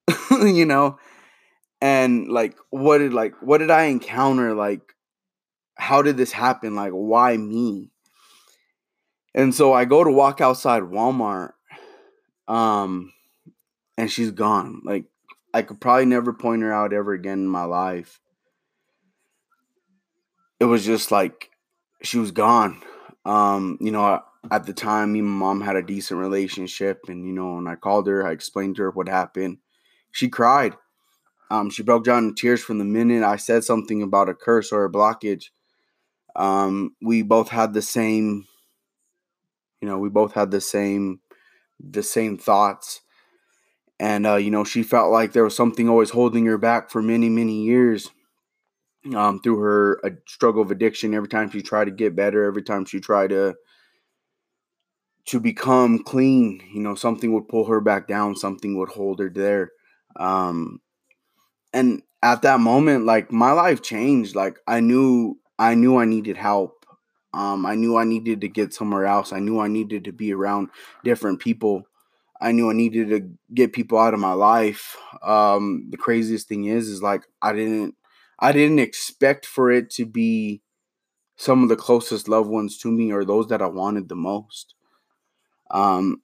you 0.30 0.64
know, 0.64 0.98
and 1.80 2.28
like 2.28 2.56
what 2.70 2.98
did 2.98 3.12
like 3.12 3.34
what 3.40 3.58
did 3.58 3.70
I 3.70 3.84
encounter? 3.84 4.54
Like, 4.54 4.94
how 5.76 6.02
did 6.02 6.16
this 6.16 6.32
happen? 6.32 6.74
Like, 6.74 6.92
why 6.92 7.36
me? 7.36 7.90
And 9.34 9.54
so 9.54 9.72
I 9.72 9.84
go 9.84 10.02
to 10.02 10.10
walk 10.10 10.40
outside 10.40 10.82
Walmart 10.82 11.52
um, 12.48 13.12
and 13.98 14.10
she's 14.10 14.30
gone. 14.30 14.80
Like 14.84 15.04
I 15.52 15.62
could 15.62 15.80
probably 15.80 16.06
never 16.06 16.32
point 16.32 16.62
her 16.62 16.72
out 16.72 16.92
ever 16.92 17.12
again 17.12 17.40
in 17.40 17.48
my 17.48 17.64
life. 17.64 18.20
It 20.58 20.64
was 20.64 20.84
just 20.84 21.10
like 21.10 21.50
she 22.02 22.18
was 22.18 22.30
gone. 22.30 22.82
Um, 23.24 23.76
you 23.80 23.90
know, 23.90 24.22
at 24.50 24.64
the 24.66 24.72
time, 24.72 25.12
me 25.12 25.18
and 25.18 25.28
my 25.28 25.46
mom 25.46 25.60
had 25.60 25.76
a 25.76 25.82
decent 25.82 26.20
relationship, 26.20 27.02
and 27.08 27.26
you 27.26 27.32
know, 27.32 27.54
when 27.54 27.66
I 27.66 27.74
called 27.74 28.06
her, 28.06 28.26
I 28.26 28.32
explained 28.32 28.76
to 28.76 28.82
her 28.82 28.90
what 28.90 29.08
happened. 29.08 29.58
She 30.12 30.28
cried. 30.28 30.74
Um, 31.50 31.70
she 31.70 31.82
broke 31.82 32.04
down 32.04 32.24
in 32.24 32.34
tears 32.34 32.62
from 32.62 32.78
the 32.78 32.84
minute 32.84 33.22
I 33.22 33.36
said 33.36 33.64
something 33.64 34.02
about 34.02 34.28
a 34.28 34.34
curse 34.34 34.72
or 34.72 34.84
a 34.84 34.90
blockage. 34.90 35.50
Um, 36.34 36.94
we 37.00 37.22
both 37.22 37.48
had 37.48 37.72
the 37.72 37.82
same, 37.82 38.46
you 39.80 39.88
know, 39.88 39.98
we 39.98 40.08
both 40.08 40.32
had 40.32 40.50
the 40.50 40.60
same 40.60 41.20
the 41.78 42.02
same 42.02 42.38
thoughts. 42.38 43.00
And, 43.98 44.26
uh, 44.26 44.36
you 44.36 44.50
know, 44.50 44.64
she 44.64 44.82
felt 44.82 45.10
like 45.10 45.32
there 45.32 45.44
was 45.44 45.56
something 45.56 45.88
always 45.88 46.10
holding 46.10 46.44
her 46.46 46.58
back 46.58 46.90
for 46.90 47.00
many, 47.00 47.28
many 47.30 47.62
years 47.64 48.10
um, 49.14 49.40
through 49.40 49.58
her 49.58 50.00
uh, 50.04 50.10
struggle 50.26 50.62
of 50.62 50.70
addiction. 50.70 51.14
Every 51.14 51.28
time 51.28 51.50
she 51.50 51.62
tried 51.62 51.86
to 51.86 51.90
get 51.90 52.16
better, 52.16 52.44
every 52.44 52.62
time 52.62 52.84
she 52.84 53.00
tried 53.00 53.30
to 53.30 53.54
to 55.26 55.40
become 55.40 55.98
clean, 56.04 56.62
you 56.72 56.80
know, 56.80 56.94
something 56.94 57.32
would 57.32 57.48
pull 57.48 57.64
her 57.64 57.80
back 57.80 58.06
down, 58.06 58.36
something 58.36 58.78
would 58.78 58.90
hold 58.90 59.18
her 59.18 59.28
there. 59.28 59.72
Um, 60.16 60.80
and 61.76 62.02
at 62.22 62.40
that 62.42 62.58
moment, 62.58 63.04
like 63.04 63.30
my 63.30 63.52
life 63.52 63.82
changed. 63.82 64.34
Like 64.34 64.58
I 64.66 64.80
knew, 64.80 65.38
I 65.58 65.74
knew 65.74 65.98
I 65.98 66.06
needed 66.06 66.38
help. 66.38 66.86
Um, 67.34 67.66
I 67.66 67.74
knew 67.74 67.98
I 67.98 68.04
needed 68.04 68.40
to 68.40 68.48
get 68.48 68.72
somewhere 68.72 69.04
else. 69.04 69.30
I 69.30 69.40
knew 69.40 69.60
I 69.60 69.68
needed 69.68 70.04
to 70.04 70.12
be 70.12 70.32
around 70.32 70.70
different 71.04 71.38
people. 71.38 71.86
I 72.40 72.52
knew 72.52 72.70
I 72.70 72.72
needed 72.72 73.10
to 73.10 73.30
get 73.52 73.74
people 73.74 73.98
out 73.98 74.14
of 74.14 74.20
my 74.20 74.32
life. 74.32 74.96
Um, 75.22 75.88
the 75.90 75.98
craziest 75.98 76.48
thing 76.48 76.64
is, 76.64 76.88
is 76.88 77.02
like 77.02 77.24
I 77.42 77.52
didn't, 77.52 77.94
I 78.40 78.52
didn't 78.52 78.78
expect 78.78 79.44
for 79.44 79.70
it 79.70 79.90
to 79.90 80.06
be 80.06 80.62
some 81.36 81.62
of 81.62 81.68
the 81.68 81.76
closest 81.76 82.26
loved 82.26 82.48
ones 82.48 82.78
to 82.78 82.90
me 82.90 83.12
or 83.12 83.22
those 83.22 83.48
that 83.48 83.60
I 83.60 83.66
wanted 83.66 84.08
the 84.08 84.16
most. 84.16 84.74
Um, 85.70 86.22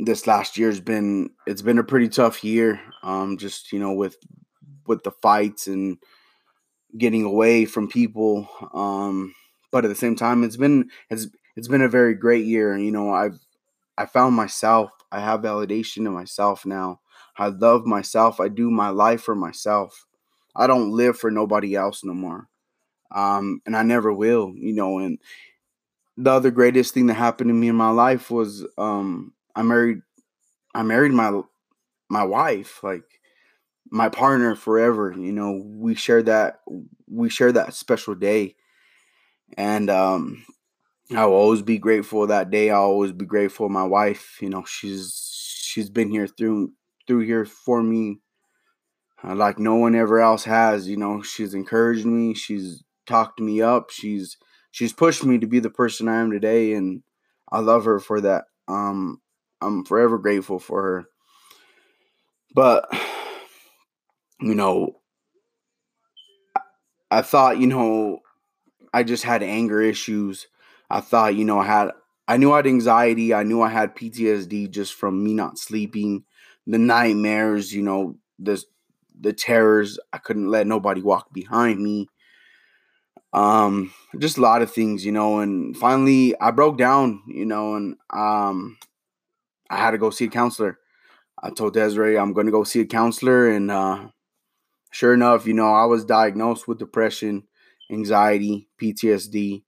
this 0.00 0.26
last 0.26 0.58
year's 0.58 0.80
been 0.80 1.30
it's 1.46 1.62
been 1.62 1.78
a 1.78 1.84
pretty 1.84 2.08
tough 2.08 2.42
year. 2.42 2.80
Um, 3.04 3.38
just 3.38 3.72
you 3.72 3.78
know 3.78 3.92
with 3.92 4.16
with 4.86 5.02
the 5.04 5.12
fights 5.12 5.66
and 5.66 5.98
getting 6.96 7.24
away 7.24 7.64
from 7.64 7.88
people. 7.88 8.48
Um, 8.74 9.34
but 9.70 9.84
at 9.84 9.88
the 9.88 9.94
same 9.94 10.16
time, 10.16 10.44
it's 10.44 10.56
been 10.56 10.90
it's 11.10 11.26
it's 11.56 11.68
been 11.68 11.82
a 11.82 11.88
very 11.88 12.14
great 12.14 12.44
year. 12.44 12.76
You 12.76 12.92
know, 12.92 13.10
I've 13.12 13.38
I 13.98 14.06
found 14.06 14.36
myself. 14.36 14.90
I 15.12 15.20
have 15.20 15.42
validation 15.42 15.98
in 15.98 16.12
myself 16.12 16.66
now. 16.66 17.00
I 17.38 17.48
love 17.48 17.86
myself. 17.86 18.40
I 18.40 18.48
do 18.48 18.70
my 18.70 18.90
life 18.90 19.22
for 19.22 19.34
myself. 19.34 20.06
I 20.56 20.66
don't 20.66 20.92
live 20.92 21.18
for 21.18 21.30
nobody 21.30 21.74
else 21.76 22.04
no 22.04 22.14
more. 22.14 22.48
Um, 23.14 23.60
and 23.66 23.76
I 23.76 23.82
never 23.82 24.12
will, 24.12 24.52
you 24.56 24.74
know, 24.74 24.98
and 24.98 25.18
the 26.16 26.30
other 26.30 26.50
greatest 26.50 26.94
thing 26.94 27.06
that 27.06 27.14
happened 27.14 27.48
to 27.48 27.54
me 27.54 27.68
in 27.68 27.76
my 27.76 27.90
life 27.90 28.30
was 28.30 28.66
um 28.78 29.32
I 29.54 29.62
married 29.62 30.00
I 30.74 30.82
married 30.82 31.12
my 31.12 31.42
my 32.10 32.24
wife, 32.24 32.82
like 32.84 33.04
my 33.92 34.08
partner 34.08 34.56
forever, 34.56 35.14
you 35.16 35.32
know, 35.32 35.62
we 35.64 35.94
share 35.94 36.22
that 36.22 36.60
we 37.06 37.28
share 37.28 37.52
that 37.52 37.74
special 37.74 38.14
day. 38.14 38.56
And 39.56 39.90
um 39.90 40.44
I 41.14 41.26
will 41.26 41.34
always 41.34 41.62
be 41.62 41.78
grateful 41.78 42.26
that 42.26 42.50
day. 42.50 42.70
I'll 42.70 42.82
always 42.82 43.12
be 43.12 43.26
grateful. 43.26 43.68
My 43.68 43.84
wife, 43.84 44.38
you 44.40 44.48
know, 44.48 44.64
she's 44.64 45.30
she's 45.62 45.90
been 45.90 46.10
here 46.10 46.26
through 46.26 46.72
through 47.06 47.20
here 47.20 47.44
for 47.44 47.82
me 47.82 48.20
uh, 49.24 49.34
like 49.34 49.58
no 49.58 49.74
one 49.74 49.94
ever 49.94 50.20
else 50.20 50.44
has. 50.44 50.88
You 50.88 50.96
know, 50.96 51.22
she's 51.22 51.54
encouraged 51.54 52.06
me. 52.06 52.34
She's 52.34 52.82
talked 53.06 53.40
me 53.40 53.62
up. 53.62 53.90
She's 53.90 54.36
she's 54.70 54.92
pushed 54.92 55.24
me 55.24 55.38
to 55.38 55.46
be 55.46 55.60
the 55.60 55.70
person 55.70 56.08
I 56.08 56.20
am 56.20 56.30
today, 56.30 56.72
and 56.72 57.02
I 57.50 57.60
love 57.60 57.84
her 57.84 58.00
for 58.00 58.20
that. 58.22 58.44
Um, 58.68 59.20
I'm 59.60 59.84
forever 59.84 60.18
grateful 60.18 60.58
for 60.58 60.82
her. 60.82 61.04
But 62.54 62.88
you 64.42 64.54
know, 64.54 65.00
I 67.10 67.22
thought 67.22 67.58
you 67.58 67.66
know 67.66 68.20
I 68.92 69.02
just 69.02 69.24
had 69.24 69.42
anger 69.42 69.80
issues. 69.80 70.46
I 70.90 71.00
thought 71.00 71.36
you 71.36 71.44
know 71.44 71.60
I 71.60 71.66
had 71.66 71.90
I 72.28 72.36
knew 72.36 72.52
I 72.52 72.56
had 72.56 72.66
anxiety. 72.66 73.34
I 73.34 73.42
knew 73.42 73.62
I 73.62 73.68
had 73.68 73.96
PTSD 73.96 74.70
just 74.70 74.94
from 74.94 75.22
me 75.22 75.34
not 75.34 75.58
sleeping, 75.58 76.24
the 76.66 76.78
nightmares. 76.78 77.72
You 77.72 77.82
know, 77.82 78.16
the 78.38 78.62
the 79.18 79.32
terrors. 79.32 79.98
I 80.12 80.18
couldn't 80.18 80.48
let 80.48 80.66
nobody 80.66 81.02
walk 81.02 81.32
behind 81.32 81.80
me 81.80 82.08
um 83.32 83.92
just 84.18 84.36
a 84.36 84.40
lot 84.40 84.62
of 84.62 84.70
things 84.70 85.04
you 85.04 85.12
know 85.12 85.40
and 85.40 85.76
finally 85.76 86.38
i 86.40 86.50
broke 86.50 86.76
down 86.76 87.22
you 87.26 87.46
know 87.46 87.76
and 87.76 87.96
um 88.10 88.76
i 89.70 89.76
had 89.76 89.92
to 89.92 89.98
go 89.98 90.10
see 90.10 90.26
a 90.26 90.28
counselor 90.28 90.78
i 91.42 91.48
told 91.50 91.72
desiree 91.72 92.18
i'm 92.18 92.34
going 92.34 92.46
to 92.46 92.52
go 92.52 92.62
see 92.62 92.80
a 92.80 92.86
counselor 92.86 93.48
and 93.48 93.70
uh 93.70 94.06
sure 94.92 95.12
enough 95.12 95.46
you 95.46 95.54
know 95.54 95.72
i 95.72 95.84
was 95.84 96.04
diagnosed 96.04 96.68
with 96.68 96.78
depression 96.78 97.42
anxiety 97.90 98.68
ptsd 98.80 99.64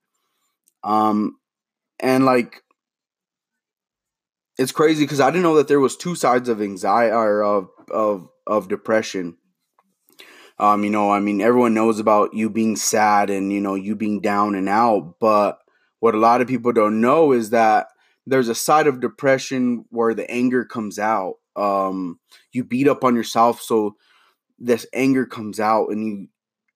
um 0.84 1.36
and 1.98 2.24
like 2.24 2.62
it's 4.58 4.72
crazy 4.72 5.04
because 5.04 5.20
i 5.20 5.30
didn't 5.30 5.42
know 5.42 5.56
that 5.56 5.66
there 5.66 5.80
was 5.80 5.96
two 5.96 6.14
sides 6.14 6.48
of 6.48 6.62
anxiety 6.62 7.12
or 7.12 7.42
of 7.42 7.68
of 7.90 8.28
of 8.46 8.68
depression 8.68 9.36
um, 10.58 10.84
you 10.84 10.90
know, 10.90 11.10
I 11.10 11.20
mean, 11.20 11.40
everyone 11.40 11.74
knows 11.74 11.98
about 11.98 12.34
you 12.34 12.48
being 12.48 12.76
sad 12.76 13.28
and, 13.30 13.52
you 13.52 13.60
know, 13.60 13.74
you 13.74 13.96
being 13.96 14.20
down 14.20 14.54
and 14.54 14.68
out. 14.68 15.16
But 15.18 15.58
what 15.98 16.14
a 16.14 16.18
lot 16.18 16.40
of 16.40 16.48
people 16.48 16.72
don't 16.72 17.00
know 17.00 17.32
is 17.32 17.50
that 17.50 17.88
there's 18.26 18.48
a 18.48 18.54
side 18.54 18.86
of 18.86 19.00
depression 19.00 19.84
where 19.90 20.14
the 20.14 20.30
anger 20.30 20.64
comes 20.64 20.98
out. 20.98 21.34
Um, 21.56 22.20
you 22.52 22.64
beat 22.64 22.88
up 22.88 23.04
on 23.04 23.16
yourself. 23.16 23.60
So 23.60 23.96
this 24.58 24.86
anger 24.92 25.26
comes 25.26 25.60
out 25.60 25.88
and 25.88 26.04
you, 26.06 26.28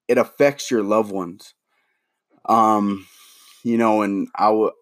it 0.08 0.18
affects 0.18 0.70
your 0.70 0.82
loved 0.82 1.12
ones. 1.12 1.54
Um, 2.46 3.06
you 3.64 3.78
know, 3.78 4.02
and 4.02 4.28
I 4.34 4.50
would, 4.50 4.72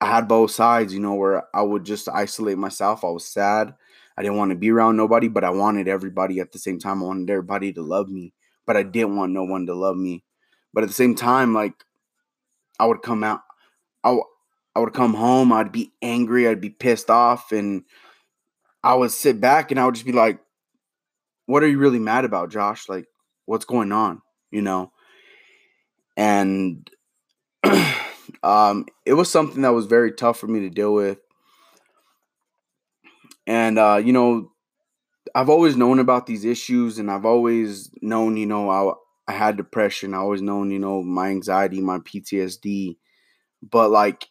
I 0.00 0.06
had 0.06 0.28
both 0.28 0.50
sides, 0.50 0.92
you 0.92 1.00
know, 1.00 1.14
where 1.14 1.44
I 1.54 1.62
would 1.62 1.84
just 1.84 2.08
isolate 2.08 2.58
myself. 2.58 3.04
I 3.04 3.08
was 3.08 3.26
sad. 3.26 3.74
I 4.16 4.22
didn't 4.22 4.36
want 4.36 4.50
to 4.50 4.56
be 4.56 4.70
around 4.70 4.96
nobody, 4.96 5.28
but 5.28 5.44
I 5.44 5.50
wanted 5.50 5.88
everybody 5.88 6.40
at 6.40 6.52
the 6.52 6.58
same 6.58 6.78
time. 6.78 7.02
I 7.02 7.06
wanted 7.06 7.30
everybody 7.30 7.72
to 7.72 7.82
love 7.82 8.08
me 8.08 8.32
but 8.66 8.76
I 8.76 8.82
didn't 8.82 9.16
want 9.16 9.32
no 9.32 9.44
one 9.44 9.66
to 9.66 9.74
love 9.74 9.96
me. 9.96 10.24
But 10.72 10.84
at 10.84 10.88
the 10.88 10.94
same 10.94 11.14
time, 11.14 11.52
like 11.52 11.84
I 12.78 12.86
would 12.86 13.02
come 13.02 13.22
out, 13.22 13.40
I, 14.02 14.08
w- 14.08 14.24
I 14.74 14.80
would 14.80 14.94
come 14.94 15.14
home, 15.14 15.52
I'd 15.52 15.72
be 15.72 15.92
angry, 16.02 16.48
I'd 16.48 16.60
be 16.60 16.70
pissed 16.70 17.10
off, 17.10 17.52
and 17.52 17.84
I 18.82 18.94
would 18.94 19.10
sit 19.10 19.40
back 19.40 19.70
and 19.70 19.80
I 19.80 19.86
would 19.86 19.94
just 19.94 20.06
be 20.06 20.12
like, 20.12 20.40
"What 21.46 21.62
are 21.62 21.68
you 21.68 21.78
really 21.78 21.98
mad 21.98 22.24
about, 22.24 22.50
Josh? 22.50 22.88
Like, 22.88 23.06
what's 23.46 23.64
going 23.64 23.92
on?" 23.92 24.22
You 24.50 24.62
know. 24.62 24.92
And 26.16 26.88
um, 28.42 28.86
it 29.06 29.14
was 29.14 29.30
something 29.30 29.62
that 29.62 29.74
was 29.74 29.86
very 29.86 30.12
tough 30.12 30.38
for 30.38 30.46
me 30.46 30.60
to 30.60 30.70
deal 30.70 30.94
with. 30.94 31.18
And 33.46 33.78
uh, 33.78 34.00
you 34.02 34.12
know, 34.12 34.50
I've 35.34 35.50
always 35.50 35.76
known 35.76 35.98
about 35.98 36.26
these 36.26 36.44
issues, 36.44 36.98
and 36.98 37.10
I've 37.10 37.26
always 37.26 37.90
known, 38.02 38.36
you 38.36 38.46
know, 38.46 38.70
I 38.70 38.94
I 39.32 39.36
had 39.36 39.56
depression. 39.56 40.14
I 40.14 40.18
always 40.18 40.42
known, 40.42 40.70
you 40.70 40.78
know, 40.78 41.02
my 41.02 41.28
anxiety, 41.30 41.80
my 41.80 41.98
PTSD, 42.00 42.98
but 43.62 43.90
like 43.90 44.26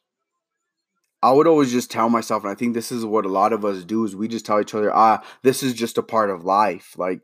I 1.23 1.31
would 1.31 1.47
always 1.47 1.71
just 1.71 1.89
tell 1.89 2.09
myself, 2.09 2.43
and 2.43 2.51
I 2.51 2.55
think 2.55 2.73
this 2.73 2.91
is 2.91 3.05
what 3.05 3.25
a 3.25 3.29
lot 3.29 3.53
of 3.53 3.63
us 3.65 3.83
do 3.85 4.03
is 4.05 4.15
we 4.15 4.27
just 4.27 4.45
tell 4.45 4.61
each 4.61 4.75
other, 4.75 4.93
ah, 4.93 5.23
this 5.41 5.63
is 5.63 5.73
just 5.73 5.97
a 5.97 6.03
part 6.03 6.29
of 6.29 6.43
life. 6.43 6.95
Like, 6.97 7.21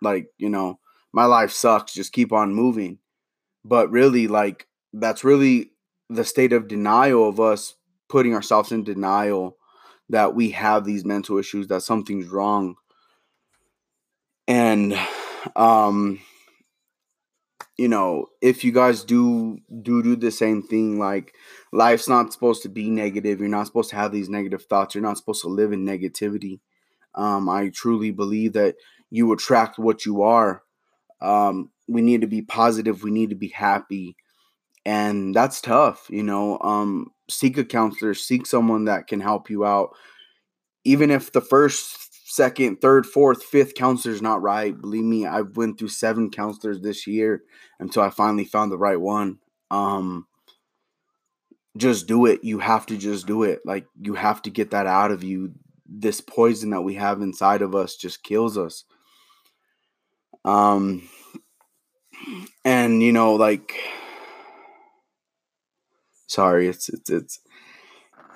like, 0.00 0.28
you 0.38 0.48
know, 0.48 0.78
my 1.12 1.24
life 1.24 1.50
sucks, 1.50 1.92
just 1.92 2.12
keep 2.12 2.32
on 2.32 2.54
moving. 2.54 2.98
But 3.64 3.90
really, 3.90 4.28
like, 4.28 4.68
that's 4.92 5.24
really 5.24 5.72
the 6.08 6.24
state 6.24 6.52
of 6.52 6.68
denial 6.68 7.28
of 7.28 7.40
us 7.40 7.74
putting 8.08 8.34
ourselves 8.34 8.72
in 8.72 8.84
denial 8.84 9.56
that 10.08 10.34
we 10.34 10.50
have 10.50 10.84
these 10.84 11.04
mental 11.04 11.38
issues, 11.38 11.66
that 11.68 11.82
something's 11.82 12.28
wrong 12.28 12.76
and 14.50 14.98
um 15.54 16.20
you 17.80 17.88
know 17.88 18.26
if 18.42 18.62
you 18.62 18.72
guys 18.72 19.04
do 19.04 19.58
do 19.80 20.02
do 20.02 20.14
the 20.14 20.30
same 20.30 20.62
thing 20.62 20.98
like 20.98 21.34
life's 21.72 22.10
not 22.10 22.30
supposed 22.30 22.62
to 22.62 22.68
be 22.68 22.90
negative. 22.90 23.40
You're 23.40 23.48
not 23.48 23.66
supposed 23.68 23.88
to 23.88 23.96
have 23.96 24.12
these 24.12 24.28
negative 24.28 24.64
thoughts. 24.64 24.94
You're 24.94 25.08
not 25.08 25.16
supposed 25.16 25.40
to 25.42 25.48
live 25.48 25.72
in 25.72 25.86
negativity. 25.86 26.60
Um 27.14 27.48
i 27.48 27.70
truly 27.70 28.10
believe 28.10 28.52
that 28.52 28.76
you 29.08 29.32
attract 29.32 29.78
what 29.78 30.04
you 30.04 30.20
are. 30.20 30.62
Um 31.22 31.70
we 31.88 32.02
need 32.02 32.20
to 32.20 32.26
be 32.26 32.42
positive. 32.42 33.02
We 33.02 33.10
need 33.10 33.30
to 33.30 33.34
be 33.46 33.48
happy. 33.48 34.14
And 34.84 35.34
that's 35.34 35.62
tough 35.62 36.06
you 36.10 36.22
know? 36.22 36.58
Um 36.58 37.12
seek 37.30 37.56
a 37.56 37.64
counselor. 37.64 38.12
Seek 38.12 38.44
someone 38.44 38.84
that 38.84 39.06
can 39.06 39.20
help 39.20 39.48
you 39.48 39.64
out. 39.64 39.96
Even 40.84 41.10
if 41.10 41.32
the 41.32 41.40
first 41.40 42.09
second, 42.30 42.80
third, 42.80 43.06
fourth, 43.06 43.42
fifth 43.42 43.74
counselor's 43.74 44.22
not 44.22 44.40
right. 44.40 44.80
Believe 44.80 45.02
me, 45.02 45.26
I've 45.26 45.56
went 45.56 45.78
through 45.78 45.88
seven 45.88 46.30
counselors 46.30 46.80
this 46.80 47.04
year 47.04 47.42
until 47.80 48.04
I 48.04 48.10
finally 48.10 48.44
found 48.44 48.70
the 48.70 48.78
right 48.78 49.00
one. 49.00 49.38
Um, 49.72 50.28
just 51.76 52.06
do 52.06 52.26
it. 52.26 52.44
You 52.44 52.60
have 52.60 52.86
to 52.86 52.96
just 52.96 53.26
do 53.26 53.42
it. 53.42 53.62
Like 53.64 53.86
you 54.00 54.14
have 54.14 54.42
to 54.42 54.50
get 54.50 54.70
that 54.70 54.86
out 54.86 55.10
of 55.10 55.24
you. 55.24 55.54
This 55.84 56.20
poison 56.20 56.70
that 56.70 56.82
we 56.82 56.94
have 56.94 57.20
inside 57.20 57.62
of 57.62 57.74
us 57.74 57.96
just 57.96 58.22
kills 58.22 58.56
us. 58.56 58.84
Um, 60.44 61.08
and 62.64 63.02
you 63.02 63.10
know, 63.10 63.34
like, 63.34 63.74
sorry, 66.28 66.68
it's 66.68 66.88
it's 66.88 67.10
it's 67.10 67.40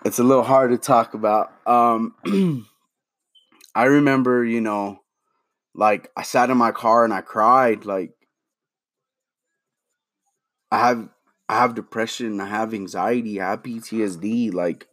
it's 0.05 0.19
a 0.19 0.25
little 0.25 0.43
hard 0.43 0.73
to 0.73 0.79
talk 0.79 1.15
about. 1.15 1.53
Um. 1.65 2.67
I 3.75 3.85
remember, 3.85 4.45
you 4.45 4.61
know, 4.61 5.01
like 5.75 6.11
I 6.17 6.23
sat 6.25 6.51
in 6.51 6.59
my 6.59 6.73
car 6.73 7.05
and 7.05 7.15
I 7.15 7.23
cried. 7.23 7.85
Like 7.87 8.13
I 10.71 10.79
have 10.79 11.09
I 11.49 11.55
have 11.61 11.75
depression, 11.75 12.39
I 12.41 12.47
have 12.47 12.75
anxiety, 12.75 13.41
I 13.41 13.51
have 13.51 13.63
PTSD. 13.63 14.51
Like 14.51 14.87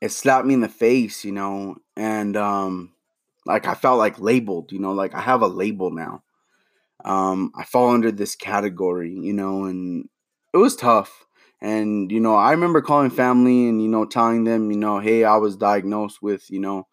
it 0.00 0.10
slapped 0.12 0.46
me 0.46 0.54
in 0.54 0.60
the 0.60 0.68
face, 0.68 1.24
you 1.24 1.32
know, 1.32 1.76
and 1.96 2.36
um 2.36 2.92
like 3.46 3.66
I 3.66 3.74
felt 3.74 3.98
like 3.98 4.18
labeled, 4.20 4.72
you 4.72 4.78
know, 4.78 4.92
like 4.92 5.14
I 5.14 5.20
have 5.20 5.42
a 5.42 5.46
label 5.46 5.90
now. 5.90 6.22
Um, 7.04 7.52
I 7.56 7.64
fall 7.64 7.90
under 7.90 8.12
this 8.12 8.36
category, 8.36 9.12
you 9.12 9.32
know, 9.32 9.64
and 9.64 10.08
it 10.54 10.58
was 10.58 10.76
tough. 10.76 11.26
And, 11.60 12.12
you 12.12 12.20
know, 12.20 12.36
I 12.36 12.52
remember 12.52 12.82
calling 12.82 13.10
family 13.10 13.68
and, 13.68 13.82
you 13.82 13.88
know, 13.88 14.04
telling 14.04 14.44
them, 14.44 14.70
you 14.70 14.78
know, 14.78 15.00
hey, 15.00 15.24
I 15.24 15.36
was 15.36 15.56
diagnosed 15.56 16.22
with, 16.22 16.50
you 16.50 16.60
know, 16.60 16.88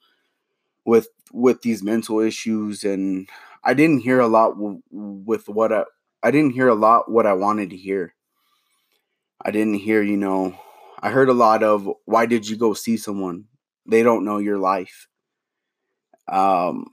with 0.85 1.07
with 1.31 1.61
these 1.61 1.83
mental 1.83 2.19
issues 2.19 2.83
and 2.83 3.29
I 3.63 3.73
didn't 3.73 3.99
hear 4.01 4.19
a 4.19 4.27
lot 4.27 4.51
w- 4.51 4.81
with 4.91 5.47
what 5.49 5.71
I 5.73 5.83
I 6.23 6.31
didn't 6.31 6.53
hear 6.53 6.67
a 6.67 6.75
lot 6.75 7.11
what 7.11 7.25
I 7.25 7.33
wanted 7.33 7.69
to 7.71 7.77
hear. 7.77 8.13
I 9.41 9.51
didn't 9.51 9.75
hear, 9.75 10.01
you 10.01 10.17
know, 10.17 10.57
I 10.99 11.11
heard 11.11 11.29
a 11.29 11.33
lot 11.33 11.61
of 11.63 11.87
why 12.05 12.25
did 12.25 12.47
you 12.47 12.55
go 12.57 12.73
see 12.73 12.97
someone? 12.97 13.45
They 13.85 14.01
don't 14.03 14.25
know 14.25 14.37
your 14.39 14.57
life. 14.57 15.07
Um 16.27 16.87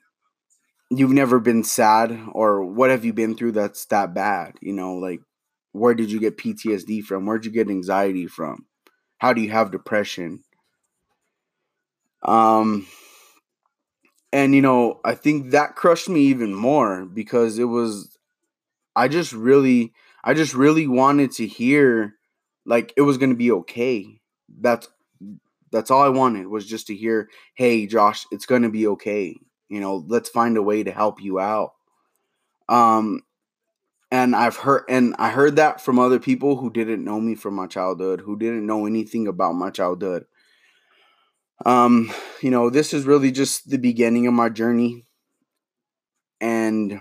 you've 0.90 1.12
never 1.12 1.40
been 1.40 1.64
sad 1.64 2.18
or 2.32 2.64
what 2.64 2.90
have 2.90 3.04
you 3.04 3.12
been 3.12 3.34
through 3.36 3.52
that's 3.52 3.86
that 3.86 4.14
bad, 4.14 4.54
you 4.60 4.72
know, 4.72 4.94
like 4.96 5.20
where 5.72 5.94
did 5.94 6.10
you 6.10 6.20
get 6.20 6.36
PTSD 6.38 7.00
from? 7.00 7.26
Where'd 7.26 7.44
you 7.44 7.50
get 7.52 7.68
anxiety 7.70 8.26
from? 8.26 8.66
How 9.18 9.32
do 9.32 9.40
you 9.40 9.50
have 9.50 9.70
depression? 9.72 10.44
Um 12.22 12.86
and 14.32 14.54
you 14.54 14.62
know, 14.62 15.00
I 15.04 15.14
think 15.14 15.50
that 15.50 15.76
crushed 15.76 16.08
me 16.08 16.20
even 16.22 16.54
more 16.54 17.04
because 17.04 17.58
it 17.58 17.64
was 17.64 18.16
I 18.96 19.08
just 19.08 19.32
really 19.32 19.92
I 20.24 20.34
just 20.34 20.54
really 20.54 20.86
wanted 20.86 21.32
to 21.32 21.46
hear 21.46 22.14
like 22.66 22.92
it 22.96 23.02
was 23.02 23.18
going 23.18 23.30
to 23.30 23.36
be 23.36 23.52
okay. 23.52 24.20
That's 24.60 24.88
that's 25.72 25.90
all 25.90 26.02
I 26.02 26.08
wanted 26.08 26.48
was 26.48 26.66
just 26.66 26.88
to 26.88 26.96
hear, 26.96 27.28
"Hey 27.54 27.86
Josh, 27.86 28.26
it's 28.32 28.46
going 28.46 28.62
to 28.62 28.70
be 28.70 28.86
okay." 28.88 29.36
You 29.68 29.80
know, 29.80 30.04
let's 30.08 30.28
find 30.28 30.56
a 30.56 30.62
way 30.62 30.82
to 30.82 30.92
help 30.92 31.22
you 31.22 31.40
out. 31.40 31.72
Um 32.68 33.22
and 34.10 34.34
I've 34.34 34.56
heard 34.56 34.84
and 34.88 35.14
I 35.18 35.30
heard 35.30 35.56
that 35.56 35.80
from 35.80 35.98
other 35.98 36.18
people 36.18 36.56
who 36.56 36.70
didn't 36.70 37.04
know 37.04 37.20
me 37.20 37.34
from 37.34 37.54
my 37.54 37.66
childhood, 37.66 38.20
who 38.20 38.36
didn't 38.38 38.66
know 38.66 38.86
anything 38.86 39.28
about 39.28 39.54
my 39.54 39.70
childhood. 39.70 40.26
Um, 41.66 42.12
you 42.42 42.50
know, 42.50 42.70
this 42.70 42.92
is 42.94 43.04
really 43.06 43.30
just 43.30 43.70
the 43.70 43.78
beginning 43.78 44.26
of 44.26 44.34
my 44.34 44.48
journey. 44.48 45.04
And 46.40 47.00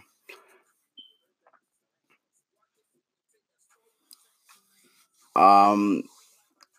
um 5.36 6.04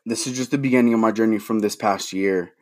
this 0.07 0.27
is 0.27 0.37
just 0.37 0.51
the 0.51 0.59
beginning 0.59 0.95
of 0.95 1.01
my 1.01 1.13
journey 1.13 1.39
from 1.39 1.61
this 1.61 1.77
past 1.77 2.13
year. 2.13 2.53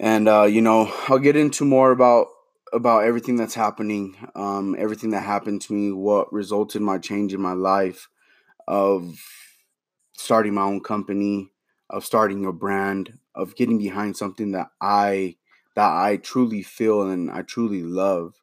And 0.00 0.28
uh, 0.28 0.44
you 0.44 0.60
know, 0.60 0.92
I'll 1.08 1.18
get 1.18 1.36
into 1.36 1.64
more 1.64 1.90
about 1.90 2.28
about 2.72 3.04
everything 3.04 3.36
that's 3.36 3.54
happening, 3.54 4.16
um, 4.34 4.74
everything 4.78 5.10
that 5.10 5.22
happened 5.22 5.60
to 5.62 5.72
me, 5.72 5.92
what 5.92 6.32
resulted 6.32 6.82
my 6.82 6.98
change 6.98 7.32
in 7.32 7.40
my 7.40 7.52
life 7.52 8.08
of 8.66 9.16
starting 10.14 10.54
my 10.54 10.62
own 10.62 10.80
company, 10.80 11.50
of 11.90 12.04
starting 12.04 12.46
a 12.46 12.52
brand, 12.52 13.18
of 13.34 13.56
getting 13.56 13.78
behind 13.78 14.16
something 14.16 14.52
that 14.52 14.68
I 14.80 15.36
that 15.76 15.90
I 15.90 16.18
truly 16.18 16.62
feel 16.62 17.02
and 17.02 17.30
I 17.30 17.42
truly 17.42 17.82
love. 17.82 18.34